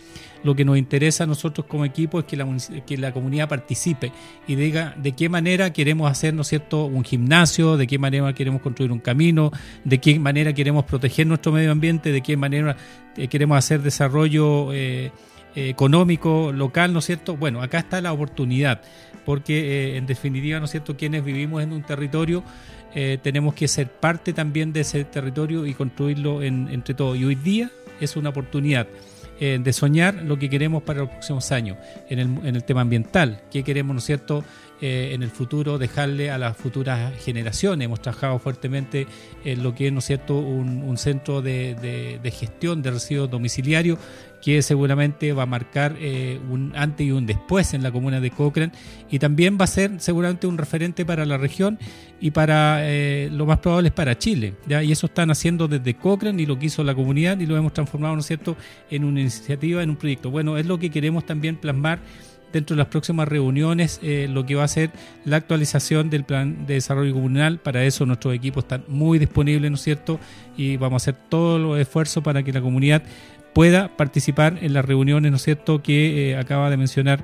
lo 0.46 0.56
que 0.56 0.64
nos 0.64 0.78
interesa 0.78 1.24
a 1.24 1.28
nosotros 1.28 1.66
como 1.66 1.86
equipo 1.86 2.20
es 2.20 2.26
que 2.26 2.38
la, 2.38 2.48
que 2.86 2.98
la 2.98 3.12
comunidad 3.12 3.50
participe 3.50 4.12
y 4.48 4.56
diga 4.56 4.94
de 4.96 5.14
qué 5.14 5.28
manera 5.28 5.74
queremos 5.74 6.10
hacer, 6.10 6.36
¿no 6.36 6.44
es 6.44 6.48
cierto?, 6.48 6.86
un 6.86 7.04
gimnasio, 7.04 7.78
de 7.78 7.88
qué 7.88 7.98
manera 7.98 8.32
queremos 8.34 8.62
construir 8.62 8.92
un 8.92 9.00
camino, 9.00 9.52
de 9.84 9.98
qué 9.98 10.20
manera 10.20 10.54
queremos 10.54 10.86
proteger 10.86 11.26
nuestro 11.26 11.52
medio 11.52 11.72
ambiente, 11.72 12.12
de 12.12 12.22
qué 12.22 12.38
manera 12.38 12.78
eh, 13.18 13.28
queremos 13.28 13.58
hacer 13.58 13.82
desarrollo 13.82 14.72
eh, 14.72 15.12
económico 15.56 16.52
local, 16.52 16.94
¿no 16.94 17.00
es 17.00 17.06
cierto? 17.06 17.36
Bueno, 17.36 17.64
acá 17.64 17.80
está 17.80 18.00
la 18.00 18.14
oportunidad, 18.14 18.82
porque 19.26 19.94
eh, 19.94 19.98
en 19.98 20.06
definitiva, 20.06 20.60
¿no 20.60 20.66
es 20.66 20.72
cierto?, 20.72 20.96
quienes 20.96 21.26
vivimos 21.26 21.64
en 21.64 21.74
un 21.74 21.82
territorio 21.82 22.44
tenemos 23.24 23.54
que 23.54 23.68
ser 23.68 23.92
parte 23.92 24.32
también 24.32 24.72
de 24.72 24.80
ese 24.80 25.04
territorio 25.04 25.66
y 25.66 25.74
construirlo 25.74 26.42
entre 26.42 26.94
todos. 26.94 27.18
Y 27.18 27.26
hoy 27.26 27.36
día 27.36 27.70
es 28.00 28.16
una 28.16 28.30
oportunidad. 28.30 28.88
Eh, 29.38 29.60
de 29.62 29.74
soñar 29.74 30.16
lo 30.24 30.40
que 30.40 30.50
queremos 30.50 30.84
para 30.84 31.02
los 31.02 31.10
próximos 31.10 31.52
años 31.52 31.78
en 32.08 32.20
el, 32.20 32.48
en 32.48 32.56
el 32.56 32.64
tema 32.64 32.82
ambiental, 32.82 33.42
qué 33.52 33.64
queremos, 33.64 33.94
¿no 33.94 34.00
es 34.00 34.06
cierto?, 34.06 34.46
eh, 34.82 35.12
en 35.14 35.24
el 35.24 35.30
futuro 35.30 35.78
dejarle 35.78 36.32
a 36.32 36.38
las 36.38 36.56
futuras 36.56 37.14
generaciones. 37.22 37.86
Hemos 37.86 38.02
trabajado 38.02 38.40
fuertemente 38.40 39.08
en 39.44 39.64
lo 39.64 39.74
que 39.74 39.88
es, 39.88 39.94
¿no 39.94 40.00
es 40.00 40.06
cierto?, 40.06 40.38
un, 40.38 40.98
centro 40.98 41.42
de, 41.42 41.76
de, 42.22 42.32
gestión 42.32 42.82
de 42.82 42.92
residuos 42.92 43.30
domiciliarios 43.30 44.00
que 44.46 44.62
seguramente 44.62 45.34
va 45.34 45.42
a 45.42 45.48
marcar 45.48 45.96
eh, 46.00 46.40
un 46.52 46.72
antes 46.76 47.08
y 47.08 47.10
un 47.10 47.26
después 47.26 47.74
en 47.74 47.82
la 47.82 47.92
comuna 47.92 48.22
de 48.22 48.30
Cochrane 48.30 48.72
y 49.10 49.18
también 49.18 49.58
va 49.60 49.64
a 49.64 49.68
ser 49.68 49.94
seguramente 49.98 50.46
un 50.46 50.60
referente 50.60 51.04
para 51.04 51.26
la 51.26 51.40
región 51.40 51.80
y 52.22 52.30
para 52.30 52.88
eh, 52.88 53.28
lo 53.32 53.48
más 53.48 53.58
probable 53.58 53.88
es 53.88 53.96
para 53.96 54.20
Chile. 54.20 54.54
¿ya? 54.68 54.84
Y 54.84 54.92
eso 54.92 55.08
están 55.08 55.32
haciendo 55.32 55.68
desde 55.68 55.96
Cochrane 55.96 56.40
y 56.44 56.46
lo 56.46 56.60
que 56.60 56.68
hizo 56.68 56.84
la 56.84 56.94
comunidad 56.94 57.40
y 57.40 57.48
lo 57.48 57.58
hemos 57.58 57.74
transformado, 57.74 58.14
¿no 58.14 58.20
es 58.20 58.28
cierto?, 58.28 58.56
en 58.92 59.04
una 59.04 59.20
iniciativa, 59.20 59.82
en 59.82 59.90
un 59.90 59.96
proyecto. 59.96 60.30
Bueno, 60.30 60.60
es 60.60 60.68
lo 60.68 60.78
que 60.78 60.92
queremos 60.92 61.26
también 61.26 61.56
plasmar 61.56 61.98
dentro 62.56 62.74
de 62.74 62.78
las 62.78 62.88
próximas 62.88 63.28
reuniones 63.28 64.00
eh, 64.02 64.28
lo 64.30 64.46
que 64.46 64.56
va 64.56 64.64
a 64.64 64.68
ser 64.70 64.92
la 65.26 65.36
actualización 65.36 66.10
del 66.10 66.24
plan 66.24 66.66
de 66.66 66.76
desarrollo 66.76 67.14
comunal. 67.14 67.60
Para 67.60 67.84
eso 67.84 68.06
nuestros 68.06 68.34
equipos 68.34 68.64
están 68.64 68.86
muy 68.88 69.20
disponibles, 69.20 69.70
¿no 69.70 69.76
es 69.76 69.82
cierto? 69.82 70.20
Y 70.56 70.78
vamos 70.78 71.02
a 71.02 71.12
hacer 71.12 71.16
todos 71.28 71.60
los 71.60 71.78
esfuerzos 71.78 72.24
para 72.24 72.44
que 72.44 72.54
la 72.54 72.62
comunidad 72.62 73.04
pueda 73.56 73.88
participar 73.96 74.60
en 74.62 74.74
las 74.74 74.84
reuniones, 74.84 75.32
¿no 75.32 75.38
es 75.38 75.44
cierto?, 75.44 75.82
que 75.82 76.32
eh, 76.32 76.38
acaba 76.38 76.70
de 76.70 76.76
mencionar 76.76 77.24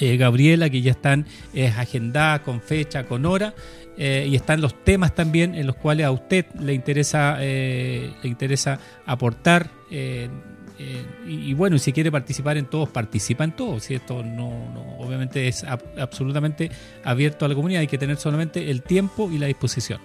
eh, 0.00 0.16
Gabriela, 0.16 0.68
que 0.68 0.82
ya 0.82 0.90
están 0.90 1.26
eh, 1.54 1.68
agendadas 1.68 2.40
con 2.40 2.60
fecha, 2.60 3.04
con 3.04 3.24
hora, 3.24 3.54
y 3.96 4.34
están 4.34 4.60
los 4.60 4.82
temas 4.82 5.14
también 5.14 5.54
en 5.54 5.68
los 5.68 5.76
cuales 5.76 6.04
a 6.06 6.10
usted 6.10 6.46
le 6.58 6.74
interesa, 6.74 7.38
le 7.38 8.10
interesa 8.24 8.80
aportar. 9.06 9.70
Y, 9.88 11.54
bueno, 11.54 11.76
y 11.76 11.78
si 11.78 11.92
quiere 11.92 12.10
participar 12.10 12.56
en 12.56 12.66
todos, 12.66 12.88
participa 12.88 13.44
en 13.44 13.52
todos. 13.52 13.84
Si 13.84 13.94
esto 13.94 14.24
no, 14.24 14.96
obviamente 14.98 15.46
es 15.46 15.62
absolutamente 15.62 16.72
abierto 17.04 17.44
a 17.44 17.48
la 17.48 17.54
comunidad, 17.54 17.82
hay 17.82 17.86
que 17.86 17.98
tener 17.98 18.16
solamente 18.16 18.68
el 18.68 18.82
tiempo 18.82 19.30
y 19.30 19.38
la 19.38 19.46
disposición. 19.46 20.00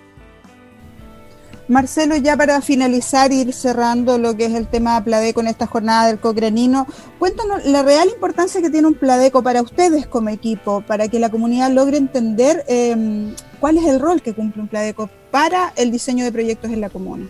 Marcelo, 1.69 2.15
ya 2.17 2.35
para 2.35 2.61
finalizar, 2.61 3.31
ir 3.31 3.53
cerrando 3.53 4.17
lo 4.17 4.35
que 4.35 4.45
es 4.45 4.55
el 4.55 4.67
tema 4.67 5.03
Pladeco 5.03 5.41
en 5.41 5.47
esta 5.47 5.67
jornada 5.67 6.07
del 6.07 6.19
Cocranino, 6.19 6.87
cuéntanos 7.19 7.63
la 7.63 7.83
real 7.83 8.09
importancia 8.09 8.59
que 8.59 8.71
tiene 8.71 8.87
un 8.87 8.95
Pladeco 8.95 9.43
para 9.43 9.61
ustedes 9.61 10.07
como 10.07 10.29
equipo, 10.29 10.81
para 10.81 11.07
que 11.09 11.19
la 11.19 11.29
comunidad 11.29 11.71
logre 11.71 11.97
entender 11.97 12.65
em, 12.67 13.35
cuál 13.59 13.77
es 13.77 13.85
el 13.85 13.99
rol 13.99 14.23
que 14.23 14.33
cumple 14.33 14.63
un 14.63 14.67
Pladeco 14.67 15.11
para 15.29 15.71
el 15.75 15.91
diseño 15.91 16.25
de 16.25 16.31
proyectos 16.31 16.71
en 16.71 16.81
la 16.81 16.89
comuna. 16.89 17.27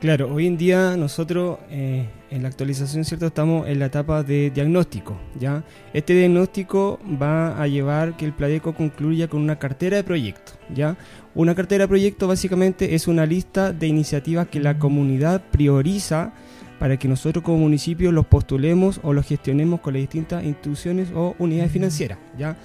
Claro, 0.00 0.32
hoy 0.32 0.46
en 0.46 0.56
día 0.56 0.96
nosotros 0.96 1.58
eh, 1.68 2.08
en 2.30 2.42
la 2.42 2.48
actualización, 2.48 3.04
¿cierto? 3.04 3.26
Estamos 3.26 3.68
en 3.68 3.78
la 3.78 3.86
etapa 3.86 4.22
de 4.22 4.50
diagnóstico, 4.50 5.18
¿ya? 5.38 5.62
Este 5.92 6.14
diagnóstico 6.14 6.98
va 7.20 7.60
a 7.60 7.66
llevar 7.66 8.16
que 8.16 8.24
el 8.24 8.32
Pladeco 8.32 8.72
concluya 8.74 9.28
con 9.28 9.42
una 9.42 9.58
cartera 9.58 9.98
de 9.98 10.02
proyectos, 10.02 10.54
¿ya? 10.74 10.96
Una 11.34 11.54
cartera 11.54 11.84
de 11.84 11.88
proyectos 11.88 12.30
básicamente 12.30 12.94
es 12.94 13.08
una 13.08 13.26
lista 13.26 13.74
de 13.74 13.88
iniciativas 13.88 14.48
que 14.48 14.58
la 14.58 14.78
comunidad 14.78 15.42
prioriza 15.50 16.32
para 16.78 16.96
que 16.96 17.06
nosotros 17.06 17.44
como 17.44 17.58
municipio 17.58 18.10
los 18.10 18.24
postulemos 18.24 19.00
o 19.02 19.12
los 19.12 19.26
gestionemos 19.26 19.80
con 19.80 19.92
las 19.92 20.00
distintas 20.00 20.44
instituciones 20.44 21.10
o 21.14 21.34
unidades 21.38 21.72
financieras, 21.72 22.18
¿ya? 22.38 22.56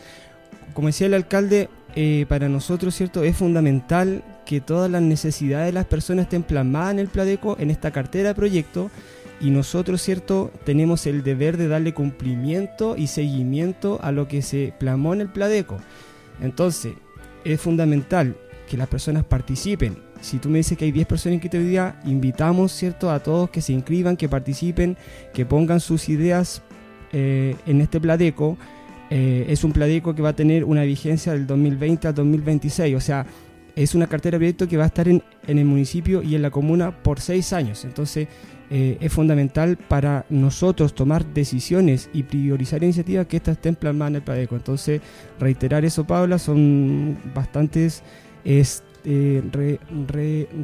Como 0.73 0.87
decía 0.87 1.07
el 1.07 1.13
alcalde, 1.13 1.67
eh, 1.97 2.25
para 2.27 2.49
nosotros, 2.49 2.93
¿cierto? 2.93 3.23
Es 3.23 3.37
fundamental 3.37 4.21
que 4.45 4.61
todas 4.61 4.89
las 4.89 5.01
necesidades 5.01 5.67
de 5.67 5.73
las 5.73 5.85
personas 5.85 6.23
estén 6.23 6.43
plasmadas 6.43 6.93
en 6.93 6.99
el 6.99 7.07
Pladeco, 7.07 7.57
en 7.59 7.71
esta 7.71 7.91
cartera 7.91 8.29
de 8.29 8.35
proyectos, 8.35 8.91
y 9.41 9.49
nosotros, 9.49 10.01
¿cierto?, 10.01 10.51
tenemos 10.63 11.05
el 11.07 11.23
deber 11.23 11.57
de 11.57 11.67
darle 11.67 11.93
cumplimiento 11.93 12.95
y 12.97 13.07
seguimiento 13.07 13.99
a 14.01 14.11
lo 14.11 14.27
que 14.27 14.41
se 14.41 14.73
plasmó 14.79 15.13
en 15.13 15.21
el 15.21 15.29
Pladeco. 15.29 15.77
Entonces, 16.41 16.93
es 17.43 17.59
fundamental 17.59 18.37
que 18.69 18.77
las 18.77 18.87
personas 18.87 19.25
participen. 19.25 19.97
Si 20.21 20.37
tú 20.37 20.49
me 20.49 20.59
dices 20.59 20.77
que 20.77 20.85
hay 20.85 20.91
10 20.91 21.05
personas 21.05 21.43
en 21.43 21.59
hoy 21.59 21.67
día, 21.67 21.99
invitamos, 22.05 22.71
¿cierto?, 22.71 23.11
a 23.11 23.19
todos 23.19 23.49
que 23.49 23.61
se 23.61 23.73
inscriban, 23.73 24.15
que 24.15 24.29
participen, 24.29 24.97
que 25.33 25.45
pongan 25.45 25.79
sus 25.79 26.07
ideas 26.09 26.61
eh, 27.11 27.55
en 27.65 27.81
este 27.81 27.99
Pladeco. 27.99 28.57
Eh, 29.09 29.45
es 29.49 29.63
un 29.63 29.73
Pladeco 29.73 30.15
que 30.15 30.21
va 30.21 30.29
a 30.29 30.35
tener 30.35 30.63
una 30.63 30.83
vigencia 30.83 31.33
del 31.33 31.45
2020 31.45 32.07
al 32.07 32.15
2026, 32.15 32.95
o 32.95 33.01
sea, 33.01 33.25
es 33.75 33.93
una 33.93 34.07
cartera 34.07 34.35
de 34.35 34.39
proyecto 34.39 34.67
que 34.67 34.77
va 34.77 34.83
a 34.85 34.87
estar 34.87 35.07
en, 35.07 35.21
el 35.47 35.65
municipio 35.65 36.23
y 36.23 36.35
en 36.35 36.41
la 36.41 36.49
comuna 36.49 36.91
por 37.03 37.19
seis 37.19 37.53
años. 37.53 37.83
Entonces, 37.85 38.27
eh, 38.69 38.97
es 38.99 39.11
fundamental 39.11 39.77
para 39.77 40.25
nosotros 40.29 40.95
tomar 40.95 41.25
decisiones 41.25 42.09
y 42.13 42.23
priorizar 42.23 42.81
iniciativas 42.83 43.27
que 43.27 43.37
estas 43.37 43.57
estén 43.57 43.75
plasmadas 43.75 44.11
en 44.11 44.15
el 44.15 44.21
PADECO. 44.23 44.55
Entonces, 44.55 45.01
reiterar 45.39 45.85
eso, 45.85 46.05
Paula, 46.05 46.39
son 46.39 47.17
bastantes 47.35 48.01
este, 48.43 49.43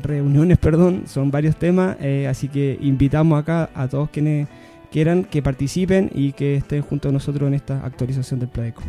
reuniones, 0.01 0.57
perdón, 0.59 1.03
son 1.05 1.29
varios 1.29 1.57
temas, 1.57 1.97
eh, 1.99 2.27
así 2.27 2.47
que 2.47 2.77
invitamos 2.81 3.39
acá 3.39 3.69
a 3.75 3.87
todos 3.87 4.09
quienes 4.09 4.47
quieran 4.91 5.25
que 5.25 5.41
participen 5.41 6.09
y 6.13 6.31
que 6.31 6.55
estén 6.55 6.81
junto 6.81 7.09
a 7.09 7.11
nosotros 7.11 7.47
en 7.47 7.53
esta 7.53 7.85
actualización 7.85 8.39
del 8.39 8.49
PADECO. 8.49 8.83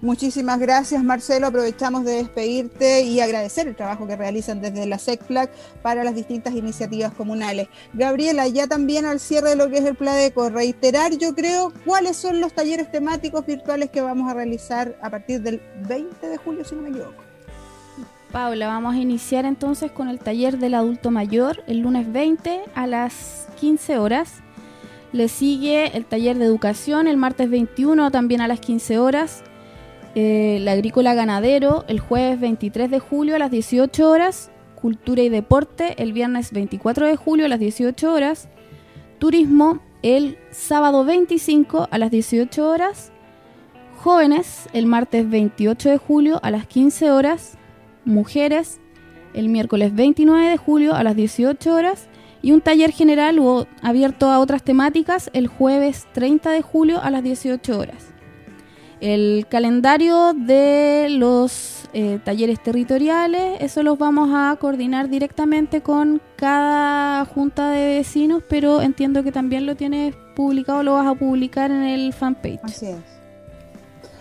Muchísimas 0.00 0.60
gracias, 0.60 1.02
Marcelo. 1.02 1.48
Aprovechamos 1.48 2.04
de 2.04 2.12
despedirte 2.12 3.02
y 3.02 3.20
agradecer 3.20 3.66
el 3.66 3.74
trabajo 3.74 4.06
que 4.06 4.14
realizan 4.14 4.60
desde 4.60 4.86
la 4.86 4.98
SECPLAC 4.98 5.50
para 5.82 6.04
las 6.04 6.14
distintas 6.14 6.54
iniciativas 6.54 7.12
comunales. 7.12 7.68
Gabriela, 7.94 8.46
ya 8.46 8.68
también 8.68 9.06
al 9.06 9.18
cierre 9.18 9.50
de 9.50 9.56
lo 9.56 9.68
que 9.68 9.78
es 9.78 9.84
el 9.84 9.96
Pladeco, 9.96 10.50
reiterar, 10.50 11.16
yo 11.18 11.34
creo, 11.34 11.72
cuáles 11.84 12.16
son 12.16 12.40
los 12.40 12.52
talleres 12.52 12.92
temáticos 12.92 13.44
virtuales 13.44 13.90
que 13.90 14.00
vamos 14.00 14.30
a 14.30 14.34
realizar 14.34 14.96
a 15.02 15.10
partir 15.10 15.42
del 15.42 15.60
20 15.88 16.28
de 16.28 16.36
julio, 16.36 16.64
si 16.64 16.76
no 16.76 16.82
me 16.82 16.90
equivoco. 16.90 17.24
Paula, 18.30 18.68
vamos 18.68 18.94
a 18.94 18.98
iniciar 18.98 19.46
entonces 19.46 19.90
con 19.90 20.08
el 20.08 20.20
taller 20.20 20.58
del 20.58 20.74
adulto 20.74 21.10
mayor 21.10 21.64
el 21.66 21.78
lunes 21.78 22.12
20 22.12 22.60
a 22.74 22.86
las 22.86 23.48
15 23.58 23.98
horas. 23.98 24.34
Le 25.12 25.28
sigue 25.28 25.96
el 25.96 26.04
taller 26.04 26.38
de 26.38 26.44
educación 26.44 27.08
el 27.08 27.16
martes 27.16 27.50
21 27.50 28.10
también 28.10 28.42
a 28.42 28.48
las 28.48 28.60
15 28.60 28.98
horas 28.98 29.42
eh, 30.14 30.56
el 30.56 30.68
agrícola 30.68 31.14
ganadero 31.14 31.84
el 31.88 32.00
jueves 32.00 32.40
23 32.40 32.90
de 32.90 32.98
julio 32.98 33.36
a 33.36 33.38
las 33.38 33.50
18 33.50 34.08
horas, 34.08 34.50
cultura 34.80 35.22
y 35.22 35.28
deporte 35.28 35.94
el 36.02 36.12
viernes 36.12 36.52
24 36.52 37.06
de 37.06 37.16
julio 37.16 37.46
a 37.46 37.48
las 37.48 37.60
18 37.60 38.12
horas, 38.12 38.48
turismo 39.18 39.80
el 40.02 40.38
sábado 40.50 41.04
25 41.04 41.88
a 41.90 41.98
las 41.98 42.10
18 42.10 42.68
horas, 42.68 43.12
jóvenes 43.96 44.68
el 44.72 44.86
martes 44.86 45.28
28 45.28 45.90
de 45.90 45.98
julio 45.98 46.40
a 46.42 46.50
las 46.50 46.66
15 46.66 47.10
horas, 47.10 47.58
mujeres 48.04 48.80
el 49.34 49.48
miércoles 49.48 49.94
29 49.94 50.48
de 50.48 50.56
julio 50.56 50.94
a 50.94 51.02
las 51.02 51.16
18 51.16 51.74
horas. 51.74 52.08
Y 52.40 52.52
un 52.52 52.60
taller 52.60 52.92
general 52.92 53.40
o 53.40 53.66
abierto 53.82 54.30
a 54.30 54.38
otras 54.38 54.62
temáticas 54.62 55.28
el 55.32 55.48
jueves 55.48 56.06
30 56.12 56.50
de 56.50 56.62
julio 56.62 57.02
a 57.02 57.10
las 57.10 57.24
18 57.24 57.78
horas. 57.78 58.14
El 59.00 59.46
calendario 59.48 60.34
de 60.34 61.08
los 61.10 61.88
eh, 61.92 62.18
talleres 62.24 62.62
territoriales, 62.62 63.60
eso 63.60 63.82
los 63.82 63.98
vamos 63.98 64.30
a 64.32 64.56
coordinar 64.56 65.08
directamente 65.08 65.80
con 65.82 66.20
cada 66.36 67.24
junta 67.24 67.70
de 67.70 67.98
vecinos, 67.98 68.42
pero 68.48 68.82
entiendo 68.82 69.22
que 69.22 69.32
también 69.32 69.66
lo 69.66 69.76
tienes 69.76 70.14
publicado, 70.34 70.82
lo 70.82 70.94
vas 70.94 71.06
a 71.06 71.14
publicar 71.14 71.70
en 71.70 71.82
el 71.82 72.12
fanpage. 72.12 72.60
Así 72.62 72.86
es. 72.86 73.17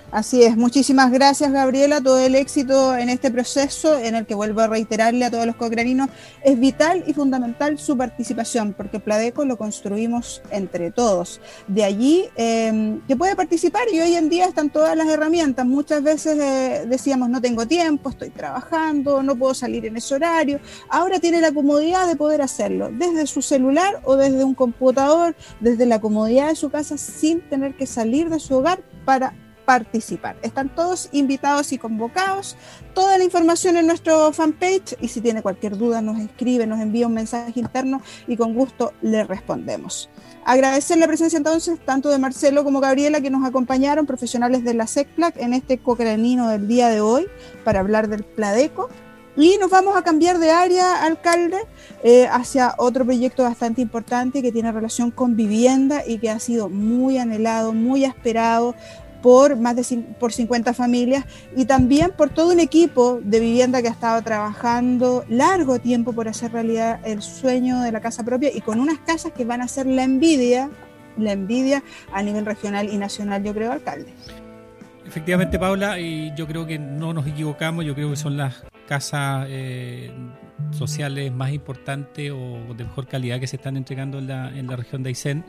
Así 0.09 0.41
es, 0.41 0.55
muchísimas 0.55 1.11
gracias 1.11 1.51
Gabriela, 1.51 1.99
todo 1.99 2.17
el 2.17 2.35
éxito 2.35 2.95
en 2.95 3.09
este 3.09 3.29
proceso 3.29 3.99
en 3.99 4.15
el 4.15 4.25
que 4.25 4.35
vuelvo 4.35 4.61
a 4.61 4.67
reiterarle 4.67 5.25
a 5.25 5.29
todos 5.29 5.45
los 5.45 5.57
cocraninos, 5.57 6.07
es 6.45 6.57
vital 6.57 7.03
y 7.05 7.13
fundamental 7.13 7.77
su 7.77 7.97
participación, 7.97 8.71
porque 8.71 9.01
Pladeco 9.01 9.43
lo 9.43 9.57
construimos 9.57 10.41
entre 10.49 10.91
todos. 10.91 11.41
De 11.67 11.83
allí 11.83 12.23
eh, 12.37 12.99
que 13.05 13.17
puede 13.17 13.35
participar 13.35 13.83
y 13.91 13.99
hoy 13.99 14.15
en 14.15 14.29
día 14.29 14.45
están 14.45 14.69
todas 14.69 14.95
las 14.95 15.09
herramientas. 15.09 15.65
Muchas 15.65 16.01
veces 16.01 16.39
eh, 16.39 16.85
decíamos 16.87 17.29
no 17.29 17.41
tengo 17.41 17.67
tiempo, 17.67 18.09
estoy 18.09 18.29
trabajando, 18.29 19.21
no 19.21 19.35
puedo 19.35 19.53
salir 19.53 19.85
en 19.87 19.97
ese 19.97 20.15
horario. 20.15 20.61
Ahora 20.89 21.19
tiene 21.19 21.41
la 21.41 21.51
comodidad 21.51 22.07
de 22.07 22.15
poder 22.15 22.41
hacerlo 22.41 22.89
desde 22.93 23.27
su 23.27 23.41
celular 23.41 23.99
o 24.05 24.15
desde 24.15 24.45
un 24.45 24.55
computador, 24.55 25.35
desde 25.59 25.85
la 25.85 25.99
comodidad 25.99 26.47
de 26.47 26.55
su 26.55 26.69
casa 26.69 26.97
sin 26.97 27.41
tener 27.49 27.75
que 27.75 27.85
salir 27.85 28.29
de 28.29 28.39
su 28.39 28.55
hogar 28.55 28.79
para 29.03 29.33
participar. 29.67 30.37
Están 30.43 30.69
todos 30.73 31.09
invitados 31.11 31.73
y 31.73 31.77
convocados. 31.77 32.55
Toda 32.93 33.17
la 33.17 33.25
información 33.25 33.75
en 33.75 33.85
nuestro 33.85 34.31
fanpage 34.31 34.95
y 35.01 35.09
si 35.09 35.19
tiene 35.19 35.41
cualquier 35.41 35.77
duda 35.77 36.01
nos 36.01 36.17
escribe, 36.19 36.65
nos 36.65 36.79
envía 36.79 37.05
un 37.05 37.13
mensaje 37.13 37.59
interno 37.59 38.01
y 38.29 38.37
con 38.37 38.53
gusto 38.53 38.93
le 39.01 39.25
respondemos. 39.25 40.09
Agradecer 40.45 40.97
la 40.97 41.07
presencia 41.07 41.35
entonces 41.35 41.77
tanto 41.83 42.07
de 42.09 42.17
Marcelo 42.17 42.63
como 42.63 42.79
Gabriela 42.79 43.19
que 43.19 43.29
nos 43.29 43.45
acompañaron, 43.45 44.05
profesionales 44.05 44.63
de 44.63 44.73
la 44.73 44.87
SECPLAC, 44.87 45.35
en 45.35 45.53
este 45.53 45.79
cocranino 45.79 46.47
del 46.47 46.69
día 46.69 46.87
de 46.87 47.01
hoy 47.01 47.27
para 47.65 47.81
hablar 47.81 48.07
del 48.07 48.23
Pladeco. 48.23 48.87
Y 49.35 49.57
nos 49.59 49.69
vamos 49.69 49.95
a 49.95 50.01
cambiar 50.01 50.39
de 50.39 50.49
área, 50.49 51.03
alcalde, 51.03 51.57
eh, 52.03 52.27
hacia 52.31 52.73
otro 52.79 53.05
proyecto 53.05 53.43
bastante 53.43 53.81
importante 53.81 54.41
que 54.41 54.51
tiene 54.51 54.71
relación 54.71 55.11
con 55.11 55.35
vivienda 55.35 56.01
y 56.07 56.17
que 56.17 56.31
ha 56.31 56.39
sido 56.39 56.69
muy 56.69 57.19
anhelado, 57.19 57.73
muy 57.73 58.03
esperado 58.03 58.73
por 59.21 59.57
más 59.57 59.75
de 59.75 60.03
por 60.19 60.31
50 60.31 60.73
familias 60.73 61.25
y 61.55 61.65
también 61.65 62.11
por 62.11 62.29
todo 62.29 62.51
un 62.51 62.59
equipo 62.59 63.19
de 63.23 63.39
vivienda 63.39 63.81
que 63.81 63.87
ha 63.87 63.91
estado 63.91 64.21
trabajando 64.21 65.25
largo 65.29 65.79
tiempo 65.79 66.13
por 66.13 66.27
hacer 66.27 66.51
realidad 66.51 66.99
el 67.03 67.21
sueño 67.21 67.81
de 67.81 67.91
la 67.91 67.99
casa 67.99 68.23
propia 68.23 68.51
y 68.53 68.61
con 68.61 68.79
unas 68.79 68.99
casas 68.99 69.31
que 69.31 69.45
van 69.45 69.61
a 69.61 69.67
ser 69.67 69.85
la 69.85 70.03
envidia, 70.03 70.69
la 71.17 71.31
envidia 71.31 71.83
a 72.13 72.21
nivel 72.21 72.45
regional 72.45 72.89
y 72.89 72.97
nacional, 72.97 73.43
yo 73.43 73.53
creo, 73.53 73.71
alcalde. 73.71 74.13
Efectivamente, 75.05 75.57
Paula, 75.57 75.99
y 75.99 76.33
yo 76.35 76.47
creo 76.47 76.65
que 76.65 76.77
no 76.77 77.13
nos 77.13 77.25
equivocamos, 77.25 77.85
yo 77.85 77.95
creo 77.95 78.09
que 78.09 78.17
son 78.17 78.35
las 78.35 78.65
casas 78.87 79.47
eh, 79.49 80.11
sociales 80.71 81.31
más 81.31 81.51
importantes 81.51 82.31
o 82.31 82.73
de 82.73 82.83
mejor 82.83 83.07
calidad 83.07 83.39
que 83.39 83.47
se 83.47 83.55
están 83.55 83.77
entregando 83.77 84.19
en 84.19 84.27
la, 84.27 84.49
en 84.49 84.67
la 84.67 84.75
región 84.75 85.03
de 85.03 85.09
Aysén. 85.09 85.45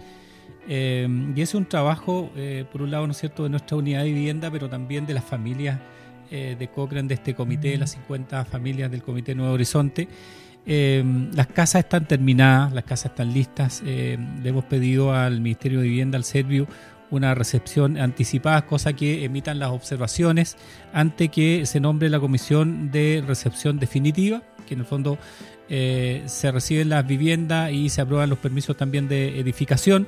Eh, 0.66 1.09
y 1.35 1.40
es 1.40 1.55
un 1.55 1.66
trabajo, 1.66 2.31
eh, 2.37 2.64
por 2.71 2.83
un 2.83 2.90
lado, 2.90 3.07
¿no 3.07 3.12
es 3.12 3.18
cierto?, 3.18 3.44
de 3.44 3.51
nuestra 3.51 3.77
unidad 3.77 4.03
de 4.03 4.12
vivienda, 4.12 4.51
pero 4.51 4.68
también 4.68 5.07
de 5.07 5.14
las 5.14 5.25
familias 5.25 5.79
eh, 6.31 6.57
de 6.59 6.68
Cochrane, 6.68 7.09
de 7.09 7.14
este 7.14 7.35
comité, 7.35 7.77
las 7.79 7.92
50 7.92 8.44
familias 8.44 8.90
del 8.90 9.03
Comité 9.03 9.35
Nuevo 9.35 9.53
Horizonte. 9.55 10.09
las 10.66 11.47
casas 11.47 11.85
están 11.85 12.07
terminadas, 12.07 12.73
las 12.73 12.85
casas 12.85 13.12
están 13.12 13.33
listas. 13.33 13.83
le 13.83 14.49
hemos 14.49 14.64
pedido 14.64 15.14
al 15.14 15.40
Ministerio 15.40 15.81
de 15.81 15.88
Vivienda, 15.88 16.18
al 16.18 16.25
Servio, 16.25 16.66
una 17.11 17.35
recepción 17.35 17.99
anticipada, 17.99 18.66
cosa 18.66 18.92
que 18.92 19.25
emitan 19.25 19.59
las 19.59 19.71
observaciones 19.71 20.57
antes 20.92 21.31
que 21.31 21.66
se 21.66 21.81
nombre 21.81 22.09
la 22.11 22.21
comisión 22.21 22.90
de 22.90 23.23
recepción 23.27 23.79
definitiva, 23.79 24.42
que 24.66 24.75
en 24.75 24.81
el 24.81 24.87
fondo 24.87 25.18
se 25.68 26.51
reciben 26.51 26.88
las 26.88 27.07
viviendas 27.07 27.71
y 27.73 27.90
se 27.90 28.01
aprueban 28.01 28.31
los 28.31 28.38
permisos 28.38 28.75
también 28.77 29.07
de 29.07 29.38
edificación 29.38 30.07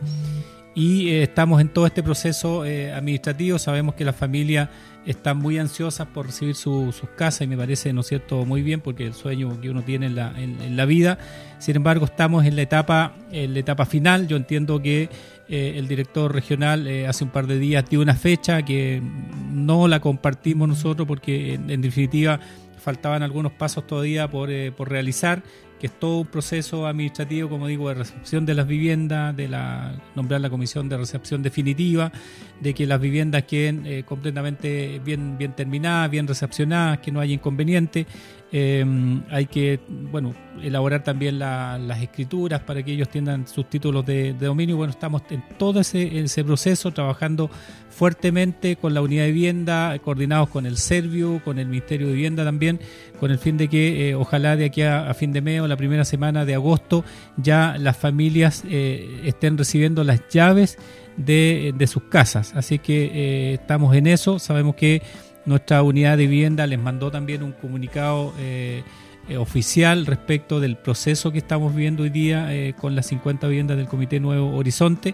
y 0.75 1.09
eh, 1.09 1.25
estamos 1.25 1.61
en 1.61 1.69
todo 1.69 1.87
este 1.87 2.03
proceso 2.03 2.65
eh, 2.65 2.93
administrativo. 2.93 3.59
Sabemos 3.59 3.95
que 3.95 4.05
las 4.05 4.15
familias 4.15 4.69
están 5.05 5.39
muy 5.39 5.59
ansiosas 5.59 6.07
por 6.09 6.27
recibir 6.27 6.55
sus 6.55 6.95
casas 7.17 7.43
y 7.43 7.47
me 7.47 7.57
parece, 7.57 7.93
¿no 7.93 8.03
es 8.03 8.07
cierto?, 8.07 8.45
muy 8.45 8.63
bien 8.63 8.81
porque 8.81 9.07
el 9.07 9.15
sueño 9.15 9.61
que 9.61 9.71
uno 9.71 9.83
tiene 9.83 10.07
en 10.07 10.15
la, 10.15 10.33
en, 10.37 10.77
la 10.77 10.85
vida. 10.85 11.19
Sin 11.59 11.77
embargo, 11.77 12.05
estamos 12.05 12.45
en 12.45 12.55
la 12.55 12.63
etapa, 12.63 13.15
en 13.33 13.55
la 13.55 13.61
etapa 13.61 13.87
final. 13.87 14.29
Yo 14.29 14.37
entiendo 14.37 14.81
que 14.81 15.09
eh, 15.51 15.75
el 15.77 15.89
director 15.89 16.33
regional 16.33 16.89
hace 17.07 17.25
un 17.25 17.31
par 17.31 17.47
de 17.47 17.59
días 17.59 17.85
dio 17.91 18.01
una 18.01 18.15
fecha 18.15 18.63
que 18.63 19.03
no 19.51 19.89
la 19.89 20.01
compartimos 20.01 20.69
nosotros 20.69 21.07
porque 21.07 21.55
en, 21.55 21.83
definitiva 21.83 22.41
faltaban 22.79 23.23
algunos 23.23 23.53
pasos 23.53 23.87
todavía 23.87 24.31
por, 24.31 24.51
por 24.75 24.89
realizar 24.89 25.43
que 25.81 25.87
es 25.87 25.99
todo 25.99 26.21
un 26.21 26.27
proceso 26.27 26.87
administrativo, 26.87 27.49
como 27.49 27.67
digo, 27.67 27.89
de 27.89 27.95
recepción 27.95 28.45
de 28.45 28.55
las 28.55 28.67
viviendas, 28.67 29.35
de 29.35 29.49
la 29.49 29.95
nombrar 30.15 30.43
la 30.43 30.51
comisión 30.51 30.91
de 30.91 30.99
recepción 30.99 31.43
definitiva, 31.43 32.13
de 32.61 32.75
que 32.75 32.87
las 32.87 33.01
viviendas 33.01 33.45
queden 33.45 33.87
eh, 33.87 34.05
completamente 34.05 35.01
bien, 35.03 35.39
bien 35.39 35.55
terminadas, 35.55 36.11
bien 36.11 36.29
recepcionadas, 36.29 36.99
que 36.99 37.11
no 37.11 37.19
haya 37.19 37.33
inconveniente. 37.33 38.07
Eh, 38.53 38.85
hay 39.31 39.47
que 39.47 39.79
bueno 39.89 40.35
elaborar 40.61 41.05
también 41.05 41.39
las 41.39 42.03
escrituras 42.03 42.61
para 42.61 42.83
que 42.83 42.93
ellos 42.93 43.09
tengan 43.09 43.47
sus 43.47 43.71
títulos 43.71 44.05
de, 44.05 44.33
dominio. 44.35 44.77
Bueno, 44.77 44.91
estamos 44.91 45.23
en 45.31 45.43
todo 45.57 45.81
ese, 45.81 46.45
proceso 46.45 46.91
trabajando 46.91 47.51
fuertemente 47.91 48.77
con 48.77 48.93
la 48.93 49.03
unidad 49.03 49.25
de 49.25 49.33
vivienda, 49.33 49.99
coordinados 50.01 50.49
con 50.49 50.67
el 50.67 50.77
Servio, 50.77 51.41
con 51.45 51.59
el 51.59 51.69
Ministerio 51.69 52.09
de 52.09 52.15
Vivienda 52.15 52.45
también, 52.45 52.81
con 53.19 53.31
el 53.31 53.39
fin 53.39 53.57
de 53.57 53.69
que 53.69 54.11
eh, 54.11 54.15
ojalá 54.15 54.57
de 54.57 54.67
aquí 54.67 54.83
a, 54.83 55.13
fin 55.15 55.33
de 55.33 55.41
mes 55.41 55.61
o 55.61 55.69
la 55.69 55.77
primera 55.77 56.05
semana 56.05 56.45
de 56.45 56.55
agosto 56.55 57.05
ya 57.37 57.77
las 57.79 57.97
familias 57.97 58.65
eh, 58.69 59.23
estén 59.25 59.57
recibiendo 59.57 60.03
las 60.05 60.29
llaves 60.29 60.77
de, 61.17 61.87
sus 61.87 62.05
casas. 62.05 62.53
Así 62.55 62.79
que 62.79 63.55
estamos 63.55 63.95
en 63.95 64.07
eso. 64.07 64.39
Sabemos 64.39 64.75
que 64.75 65.03
nuestra 65.51 65.83
unidad 65.83 66.17
de 66.17 66.29
vivienda 66.29 66.65
les 66.69 66.79
mandó 66.79 67.11
también 67.11 67.43
un 67.43 67.51
comunicado 67.51 68.33
eh, 68.39 68.85
eh, 69.29 69.37
oficial 69.37 70.07
respecto 70.07 70.61
del 70.61 70.77
proceso 70.77 71.33
que 71.33 71.39
estamos 71.39 71.75
viviendo 71.75 72.05
hoy 72.05 72.11
día 72.11 72.55
eh, 72.55 72.73
con 72.81 72.95
las 72.95 73.07
50 73.07 73.49
viviendas 73.49 73.77
del 73.77 73.89
Comité 73.89 74.21
Nuevo 74.21 74.57
Horizonte. 74.57 75.13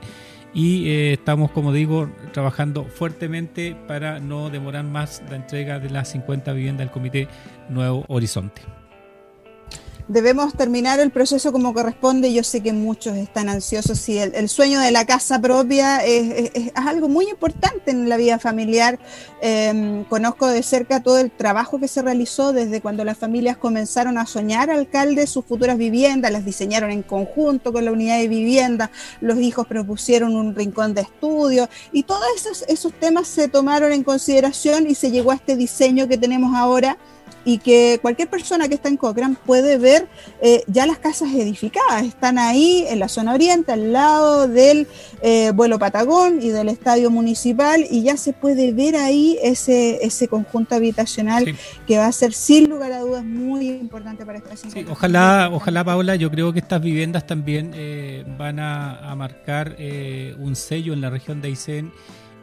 Y 0.52 0.88
estamos, 0.88 1.50
como 1.50 1.70
digo, 1.70 2.10
trabajando 2.32 2.84
fuertemente 2.84 3.76
para 3.88 4.20
no 4.20 4.48
demorar 4.48 4.84
más 4.84 5.22
la 5.28 5.36
entrega 5.36 5.78
de 5.78 5.90
las 5.90 6.10
50 6.12 6.52
viviendas 6.54 6.86
del 6.86 6.92
Comité 6.92 7.28
Nuevo 7.68 8.06
Horizonte 8.08 8.75
debemos 10.08 10.54
terminar 10.54 11.00
el 11.00 11.10
proceso 11.10 11.52
como 11.52 11.74
corresponde. 11.74 12.32
Yo 12.32 12.44
sé 12.44 12.62
que 12.62 12.72
muchos 12.72 13.16
están 13.16 13.48
ansiosos 13.48 14.08
y 14.08 14.18
el, 14.18 14.48
sueño 14.48 14.80
de 14.80 14.90
la 14.90 15.04
casa 15.04 15.40
propia 15.40 16.04
es, 16.04 16.72
algo 16.74 17.08
muy 17.08 17.28
importante 17.28 17.90
en 17.90 18.08
la 18.08 18.16
vida 18.16 18.38
familiar. 18.38 18.98
Em, 19.40 20.04
conozco 20.04 20.46
de 20.46 20.62
cerca 20.62 21.02
todo 21.02 21.18
el 21.18 21.30
trabajo 21.30 21.78
que 21.78 21.88
se 21.88 22.02
realizó 22.02 22.52
desde 22.52 22.80
cuando 22.80 23.04
las 23.04 23.18
familias 23.18 23.56
comenzaron 23.56 24.18
a 24.18 24.26
soñar 24.26 24.70
alcalde 24.70 25.26
sus 25.26 25.44
futuras 25.44 25.76
viviendas, 25.76 26.32
las 26.32 26.44
diseñaron 26.44 26.90
en 26.90 27.02
conjunto 27.02 27.72
con 27.72 27.84
la 27.84 27.92
unidad 27.92 28.18
de 28.18 28.28
vivienda, 28.28 28.90
los 29.20 29.38
hijos 29.38 29.66
propusieron 29.66 30.34
un 30.36 30.54
rincón 30.54 30.94
de 30.94 31.02
estudio 31.02 31.68
y 31.92 32.04
todos 32.04 32.26
esos, 32.36 32.64
esos 32.68 32.92
temas 32.92 33.28
se 33.28 33.48
tomaron 33.48 33.92
en 33.92 34.04
consideración 34.04 34.88
y 34.88 34.94
se 34.94 35.10
llegó 35.10 35.32
a 35.32 35.34
este 35.34 35.56
diseño 35.56 36.08
que 36.08 36.18
tenemos 36.18 36.54
ahora 36.54 36.96
y 37.46 37.58
que 37.58 38.00
cualquier 38.02 38.28
persona 38.28 38.68
que 38.68 38.74
está 38.74 38.88
en 38.88 38.96
Cochrane 38.96 39.36
puede 39.46 39.78
ver 39.78 40.08
eh, 40.42 40.64
ya 40.66 40.84
las 40.84 40.98
casas 40.98 41.32
edificadas. 41.32 42.02
Están 42.02 42.38
ahí 42.38 42.84
en 42.88 42.98
la 42.98 43.06
zona 43.08 43.34
oriente, 43.34 43.70
al 43.70 43.92
lado 43.92 44.48
del 44.48 44.88
eh, 45.22 45.52
vuelo 45.54 45.78
Patagón 45.78 46.42
y 46.42 46.48
del 46.48 46.68
estadio 46.68 47.08
municipal, 47.08 47.86
y 47.88 48.02
ya 48.02 48.16
se 48.16 48.32
puede 48.32 48.72
ver 48.72 48.96
ahí 48.96 49.38
ese, 49.40 50.04
ese 50.04 50.26
conjunto 50.26 50.74
habitacional 50.74 51.56
que 51.86 51.98
va 51.98 52.06
a 52.06 52.12
ser 52.12 52.32
sin 52.32 52.68
lugar 52.68 52.90
a 52.90 52.98
dudas 52.98 53.24
muy 53.24 53.68
importante 53.68 54.26
para 54.26 54.38
esta 54.38 54.56
sí, 54.56 54.84
Ojalá, 54.90 55.48
ojalá, 55.52 55.84
Paula, 55.84 56.16
yo 56.16 56.32
creo 56.32 56.52
que 56.52 56.58
estas 56.58 56.82
viviendas 56.82 57.28
también 57.28 57.70
eh, 57.76 58.24
van 58.36 58.58
a, 58.58 59.08
a 59.08 59.14
marcar 59.14 59.76
un 60.38 60.56
sello 60.56 60.92
en 60.92 61.00
la 61.00 61.10
región 61.10 61.40
de 61.40 61.48
Aysén 61.48 61.92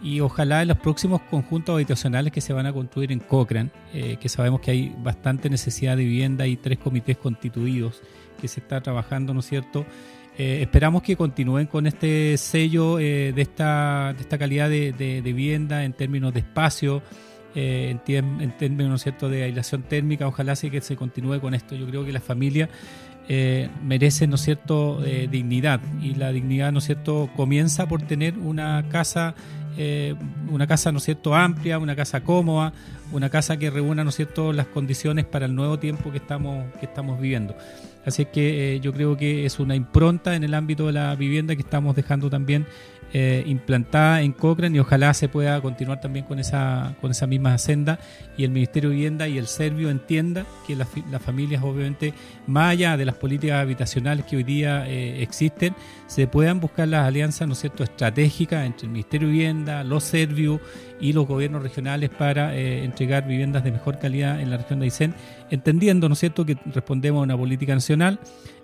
y 0.04 0.20
ojalá 0.20 0.62
en 0.62 0.68
los 0.68 0.78
próximos 0.78 1.22
conjuntos 1.22 1.74
habitacionales 1.74 2.34
que 2.34 2.42
se 2.42 2.52
van 2.52 2.66
a 2.66 2.74
construir 2.74 3.14
en 3.14 3.20
Cochrane, 3.20 3.70
eh, 3.94 4.18
que 4.20 4.28
sabemos 4.28 4.60
que 4.60 4.72
hay 4.72 4.96
bastante 5.02 5.50
necesidad 5.50 5.96
de 5.96 6.04
vivienda 6.04 6.46
y 6.46 6.58
tres 6.58 6.78
comités 6.78 7.18
constituidos 7.18 8.02
que 8.40 8.50
se 8.50 8.60
está 8.60 8.82
trabajando, 8.82 9.34
¿no 9.34 9.40
es 9.40 9.46
cierto? 9.46 9.86
Eh, 10.38 10.60
esperamos 10.62 11.04
que 11.04 11.16
continúen 11.16 11.68
con 11.68 11.88
este 11.88 12.38
sello 12.38 13.00
eh, 13.00 13.32
de, 13.34 13.42
esta, 13.42 14.14
de 14.14 14.22
esta 14.22 14.38
calidad 14.38 14.70
de, 14.70 14.92
de, 14.92 15.22
vivienda 15.22 15.86
en 15.86 15.94
términos 15.94 16.34
de 16.34 16.42
espacio, 16.42 17.02
en, 17.56 18.00
términos 18.00 18.90
¿no 18.90 18.96
es 18.96 19.04
cierto? 19.04 19.30
de 19.30 19.44
aislación 19.44 19.84
térmica. 19.84 20.28
Ojalá 20.28 20.58
sí 20.58 20.70
que 20.70 20.82
se 20.82 20.98
continúe 20.98 21.40
con 21.40 21.54
esto. 21.54 21.76
Yo 21.76 21.86
creo 21.88 22.04
que 22.04 22.12
la 22.12 22.20
familia 22.20 22.68
merece 23.84 24.28
¿no 24.28 24.36
es 24.36 24.42
cierto? 24.42 25.00
dignidad 25.32 25.80
y 26.02 26.16
la 26.16 26.34
dignidad 26.34 26.74
¿no 26.74 26.80
es 26.80 26.86
cierto? 26.86 27.30
comienza 27.38 27.88
por 27.88 28.02
tener 28.02 28.38
una 28.38 28.90
casa 28.90 29.36
eh, 29.78 30.16
una 30.50 30.68
casa, 30.68 30.92
¿no 30.92 30.98
es 30.98 31.04
cierto?, 31.04 31.36
amplia, 31.36 31.80
una 31.80 31.96
casa 31.96 32.22
cómoda, 32.22 32.74
una 33.12 33.30
casa 33.30 33.58
que 33.58 33.70
reúna, 33.70 34.04
¿no 34.04 34.10
es 34.10 34.16
cierto?, 34.16 34.54
las 34.54 34.68
condiciones 34.68 35.26
para 35.26 35.46
el 35.46 35.56
nuevo 35.56 35.80
tiempo 35.80 36.12
que 36.12 36.18
estamos, 36.18 36.66
que 36.80 36.86
estamos 36.86 37.20
viviendo. 37.20 37.56
Así 38.06 38.26
que 38.26 38.76
eh, 38.76 38.80
yo 38.80 38.92
creo 38.94 39.16
que 39.16 39.46
es 39.46 39.60
una 39.60 39.76
impronta 39.76 40.36
en 40.36 40.44
el 40.44 40.54
ámbito 40.54 40.88
de 40.88 40.94
la 40.94 41.16
vivienda 41.16 41.56
que 41.56 41.62
estamos 41.62 41.96
dejando 41.96 42.30
también 42.30 42.66
eh, 43.16 43.44
implantada 43.46 44.24
en 44.24 44.32
Cochrane 44.32 44.76
y 44.76 44.80
ojalá 44.80 45.14
se 45.14 45.30
pueda 45.30 45.62
continuar 45.62 46.02
también 46.02 46.26
con 46.26 46.40
esa, 46.40 46.96
con 47.00 47.12
esa 47.12 47.28
misma 47.28 47.56
senda 47.60 48.00
y 48.38 48.44
el 48.44 48.50
Ministerio 48.50 48.90
de 48.90 48.96
Vivienda 48.96 49.28
y 49.28 49.38
el 49.38 49.46
Servio 49.46 49.92
entienda 49.92 50.48
que 50.66 50.76
las, 50.76 50.90
familias 51.22 51.62
obviamente, 51.62 52.16
más 52.48 52.72
allá 52.72 52.98
de 52.98 53.06
las 53.06 53.14
políticas 53.14 53.62
habitacionales 53.62 54.26
que 54.26 54.38
hoy 54.38 54.44
día 54.44 54.88
eh, 54.88 55.22
existen, 55.22 55.76
se 56.08 56.26
puedan 56.26 56.60
buscar 56.60 56.88
las 56.88 57.06
alianzas, 57.06 57.48
¿no 57.48 57.54
es 57.54 57.60
cierto?, 57.60 57.84
estratégicas 57.84 58.66
entre 58.66 58.88
el 58.88 58.94
Ministerio 58.94 59.28
de 59.28 59.34
Vivienda, 59.34 59.84
los 59.84 60.04
Servios 60.04 60.60
y 61.00 61.14
los 61.14 61.28
gobiernos 61.28 61.62
regionales 61.62 62.10
para 62.10 62.56
eh, 62.56 62.84
entregar 62.84 63.28
viviendas 63.28 63.64
de 63.64 63.72
mejor 63.72 64.00
calidad 64.00 64.40
en 64.42 64.50
la 64.50 64.58
región 64.58 64.80
de 64.80 64.86
Aysén, 64.86 65.14
entendiendo, 65.52 66.10
¿no 66.10 66.14
es 66.14 66.20
cierto?, 66.20 66.48
que 66.48 66.58
respondemos 66.66 67.20
a 67.20 67.24
una 67.24 67.38
política 67.38 67.76
nacional, 67.76 68.20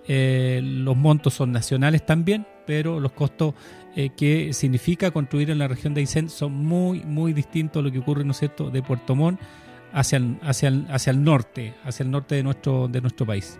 los 0.09 0.97
montos 0.97 1.35
son 1.35 1.51
nacionales 1.51 2.05
también, 2.05 2.47
pero 2.65 2.99
los 2.99 3.11
costos 3.11 3.53
eh, 3.95 4.09
que 4.15 4.53
significa 4.53 5.11
construir 5.11 5.49
en 5.49 5.59
la 5.59 5.67
región 5.67 5.93
de 5.93 6.01
Aysén 6.01 6.29
son 6.29 6.53
muy, 6.53 7.03
muy 7.03 7.33
distintos 7.33 7.79
a 7.79 7.83
lo 7.83 7.91
que 7.91 7.99
ocurre, 7.99 8.23
¿no 8.23 8.31
es 8.31 8.37
cierto?, 8.37 8.69
de 8.69 8.81
Puerto 8.81 9.15
Montt 9.15 9.39
hacia 9.93 10.17
el, 10.17 10.37
hacia 10.41 11.11
el 11.11 11.23
norte, 11.23 11.73
hacia 11.83 12.03
el 12.03 12.11
norte 12.11 12.35
de 12.35 12.43
nuestro, 12.43 12.87
de 12.87 13.01
nuestro 13.01 13.25
país. 13.25 13.59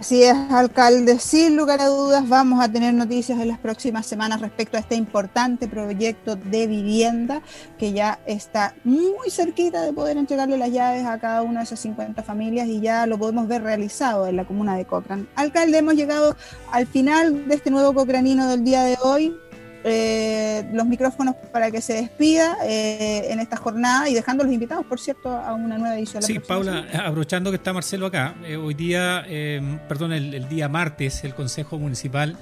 Así 0.00 0.22
es, 0.22 0.34
alcalde. 0.50 1.18
Sin 1.18 1.58
lugar 1.58 1.82
a 1.82 1.88
dudas, 1.88 2.26
vamos 2.26 2.64
a 2.64 2.72
tener 2.72 2.94
noticias 2.94 3.38
en 3.38 3.48
las 3.48 3.58
próximas 3.58 4.06
semanas 4.06 4.40
respecto 4.40 4.78
a 4.78 4.80
este 4.80 4.94
importante 4.94 5.68
proyecto 5.68 6.36
de 6.36 6.66
vivienda 6.66 7.42
que 7.78 7.92
ya 7.92 8.18
está 8.24 8.74
muy 8.82 9.28
cerquita 9.28 9.82
de 9.82 9.92
poder 9.92 10.16
entregarle 10.16 10.56
las 10.56 10.70
llaves 10.70 11.04
a 11.04 11.18
cada 11.18 11.42
una 11.42 11.60
de 11.60 11.64
esas 11.64 11.80
50 11.80 12.22
familias 12.22 12.66
y 12.66 12.80
ya 12.80 13.04
lo 13.04 13.18
podemos 13.18 13.46
ver 13.46 13.62
realizado 13.62 14.26
en 14.26 14.36
la 14.36 14.46
comuna 14.46 14.74
de 14.74 14.86
Cochrane. 14.86 15.26
Alcalde, 15.34 15.76
hemos 15.76 15.96
llegado 15.96 16.34
al 16.72 16.86
final 16.86 17.46
de 17.46 17.54
este 17.54 17.70
nuevo 17.70 17.92
cocranino 17.92 18.48
del 18.48 18.64
día 18.64 18.84
de 18.84 18.96
hoy 19.02 19.36
eh, 19.82 20.68
los 20.72 20.86
micrófonos 20.86 21.34
para 21.52 21.70
que 21.70 21.80
se 21.80 21.94
despida 21.94 22.58
eh, 22.64 23.32
en 23.32 23.40
esta 23.40 23.56
jornada 23.56 24.08
y 24.08 24.14
dejando 24.14 24.44
los 24.44 24.52
invitados, 24.52 24.84
por 24.86 25.00
cierto, 25.00 25.30
a 25.30 25.54
una 25.54 25.78
nueva 25.78 25.96
edición. 25.96 26.22
Sí, 26.22 26.38
Paula, 26.38 26.86
aprovechando 27.04 27.50
que 27.50 27.56
está 27.56 27.72
Marcelo 27.72 28.06
acá, 28.06 28.34
eh, 28.44 28.56
hoy 28.56 28.74
día, 28.74 29.24
eh, 29.26 29.60
perdón, 29.88 30.12
el, 30.12 30.48
día 30.48 30.68
martes, 30.68 31.24
el 31.24 31.34
Consejo 31.34 31.78
Municipal 31.78 32.36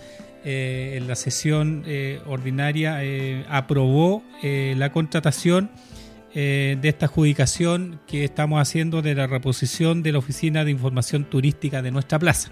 en 0.44 1.06
la 1.08 1.16
sesión 1.16 1.84
ordinaria 2.26 3.00
aprobó 3.50 4.22
la 4.42 4.92
contratación 4.92 5.68
de 6.32 6.80
esta 6.82 7.06
adjudicación 7.06 8.00
que 8.06 8.24
estamos 8.24 8.62
haciendo 8.62 9.02
de 9.02 9.14
la 9.14 9.26
reposición 9.26 10.02
de 10.02 10.12
la 10.12 10.18
Oficina 10.18 10.64
de 10.64 10.70
Información 10.70 11.24
Turística 11.24 11.82
de 11.82 11.90
nuestra 11.90 12.18
plaza. 12.18 12.50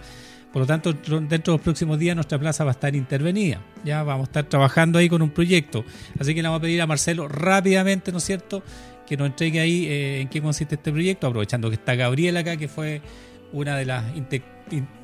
Por 0.56 0.62
lo 0.62 0.66
tanto, 0.66 0.94
dentro 0.94 1.28
de 1.28 1.58
los 1.58 1.60
próximos 1.60 1.98
días 1.98 2.16
nuestra 2.16 2.38
plaza 2.38 2.64
va 2.64 2.70
a 2.70 2.72
estar 2.72 2.96
intervenida. 2.96 3.60
Ya 3.84 4.02
vamos 4.02 4.22
a 4.22 4.30
estar 4.30 4.44
trabajando 4.44 4.98
ahí 4.98 5.06
con 5.06 5.20
un 5.20 5.28
proyecto. 5.28 5.84
Así 6.18 6.34
que 6.34 6.40
le 6.40 6.48
vamos 6.48 6.60
a 6.60 6.62
pedir 6.62 6.80
a 6.80 6.86
Marcelo 6.86 7.28
rápidamente, 7.28 8.10
¿no 8.10 8.16
es 8.16 8.24
cierto?, 8.24 8.62
que 9.06 9.18
nos 9.18 9.26
entregue 9.26 9.60
ahí 9.60 9.84
eh, 9.84 10.22
en 10.22 10.28
qué 10.28 10.40
consiste 10.40 10.76
este 10.76 10.92
proyecto, 10.92 11.26
aprovechando 11.26 11.68
que 11.68 11.74
está 11.74 11.94
Gabriela 11.94 12.40
acá, 12.40 12.56
que 12.56 12.68
fue 12.68 13.02
una 13.52 13.76
de 13.76 13.84
las 13.84 14.04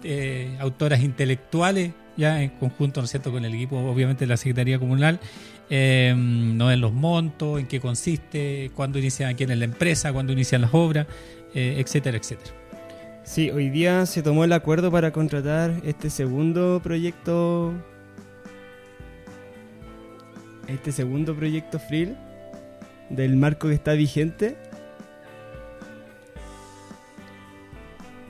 eh, 0.05 0.57
autoras 0.59 1.03
intelectuales, 1.03 1.93
ya 2.17 2.43
en 2.43 2.49
conjunto, 2.53 3.03
¿no 3.03 3.05
es 3.05 3.11
cierto?, 3.11 3.31
con 3.31 3.45
el 3.45 3.53
equipo, 3.53 3.77
obviamente, 3.77 4.25
de 4.25 4.29
la 4.29 4.39
Secretaría 4.39 4.79
Comunal, 4.79 5.21
eh, 5.69 6.15
no 6.17 6.73
en 6.73 6.81
los 6.81 6.95
montos, 6.95 7.61
en 7.61 7.67
qué 7.67 7.79
consiste, 7.79 8.71
cuándo 8.75 8.99
inician, 8.99 9.35
quién 9.35 9.51
es 9.51 9.59
la 9.59 9.67
empresa, 9.67 10.15
cuándo 10.15 10.33
inician 10.33 10.63
las 10.63 10.73
obras, 10.73 11.07
etcétera, 11.53 12.17
etcétera. 12.17 12.62
Sí, 13.25 13.51
hoy 13.51 13.71
día 13.71 14.05
se 14.07 14.23
tomó 14.23 14.45
el 14.45 14.53
acuerdo 14.53 14.91
para 14.91 15.13
contratar 15.13 15.73
este 15.85 16.11
segundo 16.11 16.81
proyecto. 16.83 17.73
Este 20.67 20.93
segundo 20.93 21.35
proyecto 21.35 21.79
FRIL 21.79 22.17
del 23.11 23.37
marco 23.37 23.69
que 23.69 23.75
está 23.75 23.93
vigente. 23.93 24.57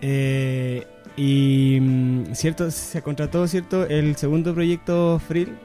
Eh, 0.02 0.86
y 1.16 1.78
mm, 1.80 2.34
cierto, 2.34 2.70
se 2.70 3.00
contrató 3.02 3.46
cierto 3.46 3.86
el 3.86 4.16
segundo 4.16 4.52
proyecto 4.54 5.18
FRIL. 5.20 5.56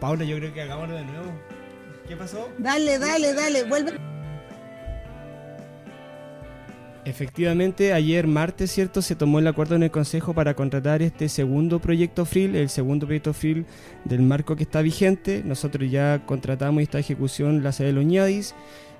Paula, 0.00 0.24
yo 0.24 0.36
creo 0.38 0.52
que 0.52 0.62
hagámoslo 0.62 0.96
de 0.96 1.04
nuevo. 1.04 1.32
¿Qué 2.08 2.16
pasó? 2.16 2.48
Dale, 2.58 2.98
dale, 2.98 3.32
dale, 3.32 3.64
vuelve. 3.64 4.11
Efectivamente, 7.04 7.92
ayer 7.92 8.28
martes, 8.28 8.70
¿cierto? 8.70 9.02
Se 9.02 9.16
tomó 9.16 9.40
el 9.40 9.46
acuerdo 9.48 9.74
en 9.74 9.82
el 9.82 9.90
Consejo 9.90 10.34
para 10.34 10.54
contratar 10.54 11.02
este 11.02 11.28
segundo 11.28 11.80
proyecto 11.80 12.24
FRIL, 12.24 12.54
el 12.54 12.68
segundo 12.68 13.06
proyecto 13.06 13.32
FRIL 13.32 13.66
del 14.04 14.22
marco 14.22 14.54
que 14.54 14.62
está 14.62 14.82
vigente. 14.82 15.42
Nosotros 15.44 15.90
ya 15.90 16.22
contratamos 16.24 16.80
esta 16.80 17.00
ejecución 17.00 17.64
la 17.64 17.72
sede 17.72 17.88
de 17.88 17.94
Loñadis. 17.94 18.54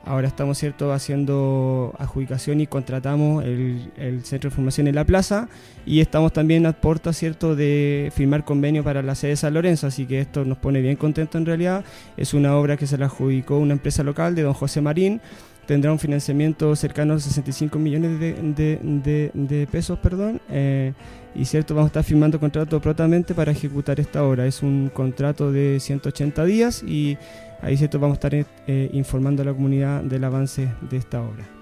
Ahora 0.04 0.26
estamos, 0.26 0.58
¿cierto?, 0.58 0.92
haciendo 0.92 1.94
adjudicación 1.96 2.60
y 2.60 2.66
contratamos 2.66 3.44
el, 3.44 4.20
centro 4.24 4.50
de 4.50 4.56
formación 4.56 4.88
en 4.88 4.96
la 4.96 5.04
plaza 5.04 5.48
y 5.86 6.00
estamos 6.00 6.32
también 6.32 6.66
a 6.66 6.72
puerta, 6.72 7.12
¿cierto?, 7.12 7.54
de 7.54 8.10
firmar 8.12 8.44
convenio 8.44 8.82
para 8.82 9.00
la 9.02 9.14
sede 9.14 9.30
de 9.30 9.36
San 9.36 9.54
Lorenzo, 9.54 9.86
así 9.86 10.06
que 10.06 10.18
esto 10.18 10.44
nos 10.44 10.58
pone 10.58 10.80
bien 10.80 10.96
contentos 10.96 11.38
en 11.38 11.46
realidad. 11.46 11.84
Es 12.16 12.34
una 12.34 12.56
obra 12.56 12.76
que 12.76 12.88
se 12.88 12.98
la 12.98 13.06
adjudicó 13.06 13.58
una 13.58 13.74
empresa 13.74 14.02
local 14.02 14.34
de 14.34 14.42
don 14.42 14.54
José 14.54 14.80
Marín 14.80 15.20
tendrá 15.66 15.92
un 15.92 15.98
financiamiento 15.98 16.74
cercano 16.76 17.12
a 17.12 17.14
los 17.16 17.24
65 17.24 17.78
millones 17.78 18.18
de, 18.20 19.68
pesos, 19.70 19.98
perdón, 19.98 20.40
eh, 20.50 20.92
y 21.34 21.44
cierto, 21.44 21.74
vamos 21.74 21.88
a 21.88 21.90
estar 21.90 22.04
firmando 22.04 22.38
contrato 22.38 22.80
prontamente 22.80 23.34
para 23.34 23.52
ejecutar 23.52 23.98
esta 23.98 24.22
obra. 24.22 24.46
Es 24.46 24.62
un 24.62 24.90
contrato 24.92 25.50
de 25.50 25.80
180 25.80 26.44
días 26.44 26.82
y 26.82 27.16
ahí 27.62 27.76
cierto 27.76 27.98
vamos 27.98 28.16
a 28.16 28.18
estar 28.18 28.34
eh, 28.34 28.90
informando 28.92 29.42
a 29.42 29.46
la 29.46 29.52
comunidad 29.52 30.02
del 30.02 30.24
avance 30.24 30.68
de 30.90 30.96
esta 30.96 31.22
obra. 31.22 31.61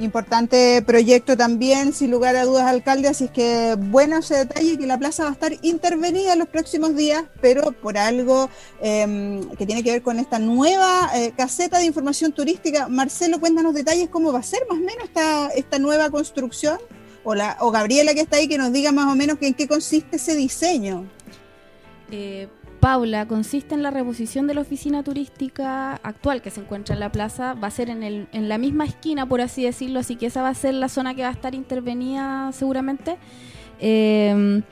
Importante 0.00 0.80
proyecto 0.80 1.36
también, 1.36 1.92
sin 1.92 2.10
lugar 2.10 2.34
a 2.34 2.46
dudas, 2.46 2.64
alcalde, 2.64 3.08
así 3.08 3.24
es 3.24 3.30
que 3.30 3.76
bueno 3.78 4.16
ese 4.16 4.34
detalle 4.34 4.78
que 4.78 4.86
la 4.86 4.98
plaza 4.98 5.24
va 5.24 5.28
a 5.28 5.32
estar 5.34 5.52
intervenida 5.60 6.32
en 6.32 6.38
los 6.38 6.48
próximos 6.48 6.96
días, 6.96 7.24
pero 7.42 7.72
por 7.72 7.98
algo 7.98 8.48
em, 8.80 9.46
que 9.56 9.66
tiene 9.66 9.82
que 9.82 9.92
ver 9.92 10.02
con 10.02 10.18
esta 10.18 10.38
nueva 10.38 11.10
eh, 11.14 11.34
caseta 11.36 11.78
de 11.78 11.84
información 11.84 12.32
turística. 12.32 12.88
Marcelo, 12.88 13.40
cuéntanos 13.40 13.74
detalles, 13.74 14.08
cómo 14.08 14.32
va 14.32 14.38
a 14.38 14.42
ser 14.42 14.60
más 14.70 14.78
o 14.78 14.82
menos 14.82 15.04
esta, 15.04 15.48
esta 15.48 15.78
nueva 15.78 16.08
construcción, 16.08 16.78
o, 17.22 17.34
la, 17.34 17.58
o 17.60 17.70
Gabriela 17.70 18.14
que 18.14 18.22
está 18.22 18.38
ahí, 18.38 18.48
que 18.48 18.56
nos 18.56 18.72
diga 18.72 18.92
más 18.92 19.12
o 19.12 19.14
menos 19.14 19.36
en 19.42 19.52
qué 19.52 19.68
consiste 19.68 20.16
ese 20.16 20.34
diseño. 20.34 21.04
Eh, 22.10 22.48
Paula 22.80 23.26
consiste 23.26 23.74
en 23.74 23.82
la 23.82 23.90
reposición 23.90 24.46
de 24.46 24.54
la 24.54 24.62
oficina 24.62 25.02
turística 25.02 25.94
actual 26.02 26.42
que 26.42 26.50
se 26.50 26.60
encuentra 26.60 26.94
en 26.94 27.00
la 27.00 27.12
plaza. 27.12 27.54
Va 27.54 27.68
a 27.68 27.70
ser 27.70 27.90
en, 27.90 28.02
el, 28.02 28.28
en 28.32 28.48
la 28.48 28.58
misma 28.58 28.84
esquina, 28.84 29.26
por 29.26 29.40
así 29.40 29.62
decirlo, 29.64 30.00
así 30.00 30.16
que 30.16 30.26
esa 30.26 30.42
va 30.42 30.48
a 30.48 30.54
ser 30.54 30.74
la 30.74 30.88
zona 30.88 31.14
que 31.14 31.22
va 31.22 31.28
a 31.28 31.32
estar 31.32 31.54
intervenida 31.54 32.50
seguramente. 32.52 33.18
Eh, 33.78 34.62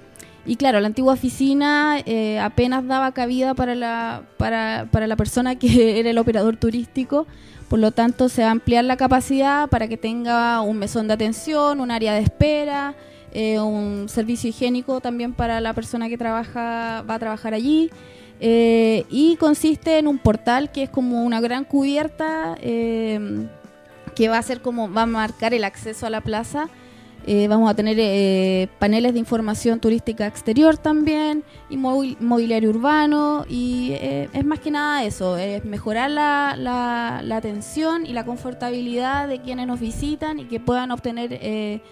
y 0.49 0.57
claro, 0.57 0.81
la 0.81 0.87
antigua 0.87 1.13
oficina 1.13 1.99
eh, 2.07 2.39
apenas 2.39 2.87
daba 2.87 3.13
cabida 3.13 3.53
para 3.53 3.75
la, 3.75 4.23
para, 4.39 4.89
para 4.91 5.07
la 5.07 5.15
persona 5.15 5.57
que 5.57 6.01
era 6.01 6.09
el 6.09 6.17
operador 6.17 6.57
turístico. 6.57 7.27
Por 7.69 7.81
lo 7.81 7.91
tanto, 7.93 8.31
se 8.31 8.41
va 8.41 8.49
a 8.49 8.53
ampliar 8.53 8.87
la 8.87 8.97
capacidad 8.97 9.69
para 9.69 9.89
que 9.89 9.99
tenga 9.99 10.63
un 10.63 10.79
mesón 10.79 11.07
de 11.07 11.13
atención, 11.13 11.81
un 11.81 11.91
área 11.91 12.15
de 12.15 12.21
espera, 12.21 12.95
eh, 13.33 13.61
un 13.61 14.09
servicio 14.09 14.49
higiénico 14.49 15.01
también 15.01 15.33
para 15.33 15.61
la 15.61 15.75
persona 15.75 16.09
que 16.09 16.17
trabaja 16.17 17.05
va 17.09 17.15
a 17.15 17.19
trabajar 17.19 17.55
allí. 17.55 17.91
Eh, 18.41 19.05
y 19.11 19.37
consiste 19.37 19.99
en 19.99 20.07
un 20.07 20.19
portal 20.19 20.71
que 20.71 20.85
es 20.85 20.91
como 20.91 21.25
una 21.25 21.41
gran 21.41 21.65
cubierta 21.65 22.57
eh, 22.61 23.49
que 24.15 24.29
va 24.29 24.39
a 24.39 24.43
ser 24.43 24.61
como 24.61 24.93
va 24.93 25.03
a 25.03 25.07
marcar 25.07 25.55
el 25.55 25.65
acceso 25.65 26.07
a 26.07 26.11
la 26.11 26.21
plaza. 26.21 26.69
vamos 27.49 27.69
a 27.69 27.75
tener 27.75 28.69
paneles 28.79 29.13
de 29.13 29.19
información 29.19 29.81
turística 29.81 30.27
exterior 30.27 30.79
también 30.79 31.45
y 31.69 31.77
mobiliario 31.77 32.71
urbano 32.71 33.45
y 33.47 33.93
es 33.93 34.45
más 34.47 34.61
que 34.61 34.71
nada 34.71 35.05
eso, 35.05 35.37
es 35.37 35.63
mejorar 35.65 36.11
la, 36.11 36.55
la, 36.57 37.21
la, 37.23 37.37
atención 37.37 38.07
y 38.07 38.15
la 38.15 38.25
confortabilidad 38.25 39.29
de 39.29 39.43
quienes 39.43 39.67
nos 39.67 39.79
visitan 39.79 40.39
y 40.39 40.47
que 40.47 40.59
puedan 40.59 40.91
obtener 40.91 41.83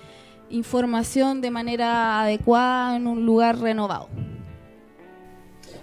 información 0.51 1.41
de 1.41 1.51
manera 1.51 2.21
adecuada 2.21 2.97
en 2.97 3.07
un 3.07 3.27
lugar 3.27 3.59
renovado. 3.59 4.09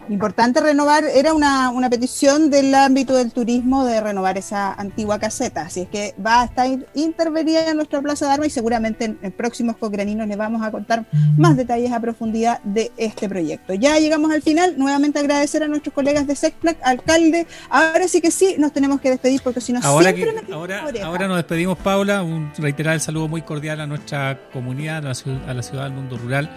Importante 0.09 0.59
renovar, 0.59 1.05
era 1.05 1.33
una, 1.33 1.69
una, 1.69 1.89
petición 1.89 2.49
del 2.49 2.73
ámbito 2.75 3.15
del 3.15 3.31
turismo 3.31 3.85
de 3.85 4.01
renovar 4.01 4.37
esa 4.37 4.73
antigua 4.73 5.19
caseta, 5.19 5.61
así 5.61 5.81
es 5.81 5.87
que 5.87 6.13
va 6.23 6.41
a 6.41 6.45
estar 6.45 6.67
intervenida 6.93 7.69
en 7.69 7.77
nuestra 7.77 8.01
Plaza 8.01 8.25
de 8.25 8.33
Armas 8.33 8.47
y 8.47 8.51
seguramente 8.51 9.15
en, 9.21 9.31
próximos 9.31 9.77
cocraninos 9.77 10.27
les 10.27 10.37
vamos 10.37 10.61
a 10.61 10.71
contar 10.71 11.05
más 11.37 11.55
detalles 11.55 11.91
a 11.91 11.99
profundidad 11.99 12.61
de 12.63 12.91
este 12.97 13.29
proyecto. 13.29 13.73
Ya 13.73 13.97
llegamos 13.99 14.31
al 14.31 14.41
final, 14.41 14.75
nuevamente 14.77 15.19
agradecer 15.19 15.63
a 15.63 15.67
nuestros 15.67 15.93
colegas 15.93 16.27
de 16.27 16.35
SECPLAC, 16.35 16.77
alcalde, 16.83 17.47
ahora 17.69 18.07
sí 18.07 18.19
que 18.19 18.31
sí, 18.31 18.55
nos 18.57 18.73
tenemos 18.73 18.99
que 18.99 19.09
despedir 19.09 19.41
porque 19.41 19.61
si 19.61 19.73
no 19.73 19.79
ahora 19.83 20.13
siempre 20.13 20.53
ahora, 20.53 20.85
ahora 21.03 21.27
nos 21.27 21.37
despedimos 21.37 21.77
Paula, 21.77 22.23
un 22.23 22.51
reiterar 22.57 22.95
el 22.95 23.01
saludo 23.01 23.27
muy 23.27 23.41
cordial 23.41 23.79
a 23.79 23.87
nuestra 23.87 24.39
comunidad, 24.51 24.97
a 24.97 25.09
la 25.09 25.15
ciudad, 25.15 25.49
a 25.49 25.53
la 25.53 25.63
ciudad 25.63 25.83
del 25.83 25.93
mundo 25.93 26.17
rural 26.17 26.49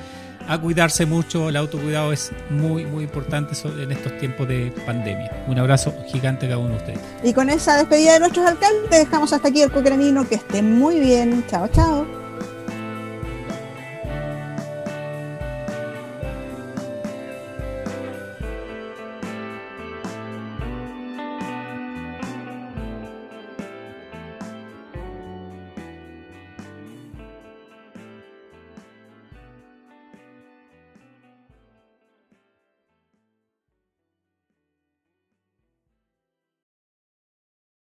a 0.48 0.58
cuidarse 0.58 1.06
mucho, 1.06 1.48
el 1.48 1.56
autocuidado 1.56 2.12
es 2.12 2.32
muy, 2.50 2.84
muy 2.84 3.04
importante 3.04 3.54
en 3.64 3.92
estos 3.92 4.16
tiempos 4.18 4.48
de 4.48 4.72
pandemia. 4.84 5.44
Un 5.48 5.58
abrazo 5.58 5.94
gigante 6.06 6.46
a 6.46 6.50
cada 6.50 6.60
uno 6.60 6.70
de 6.70 6.76
ustedes. 6.76 7.00
Y 7.22 7.32
con 7.32 7.50
esa 7.50 7.76
despedida 7.76 8.14
de 8.14 8.20
nuestros 8.20 8.46
alcaldes, 8.46 8.90
dejamos 8.90 9.32
hasta 9.32 9.48
aquí 9.48 9.62
el 9.62 9.70
Cocranino, 9.70 10.28
que 10.28 10.36
esté 10.36 10.62
muy 10.62 11.00
bien. 11.00 11.44
Chao, 11.48 11.68
chao. 11.68 12.25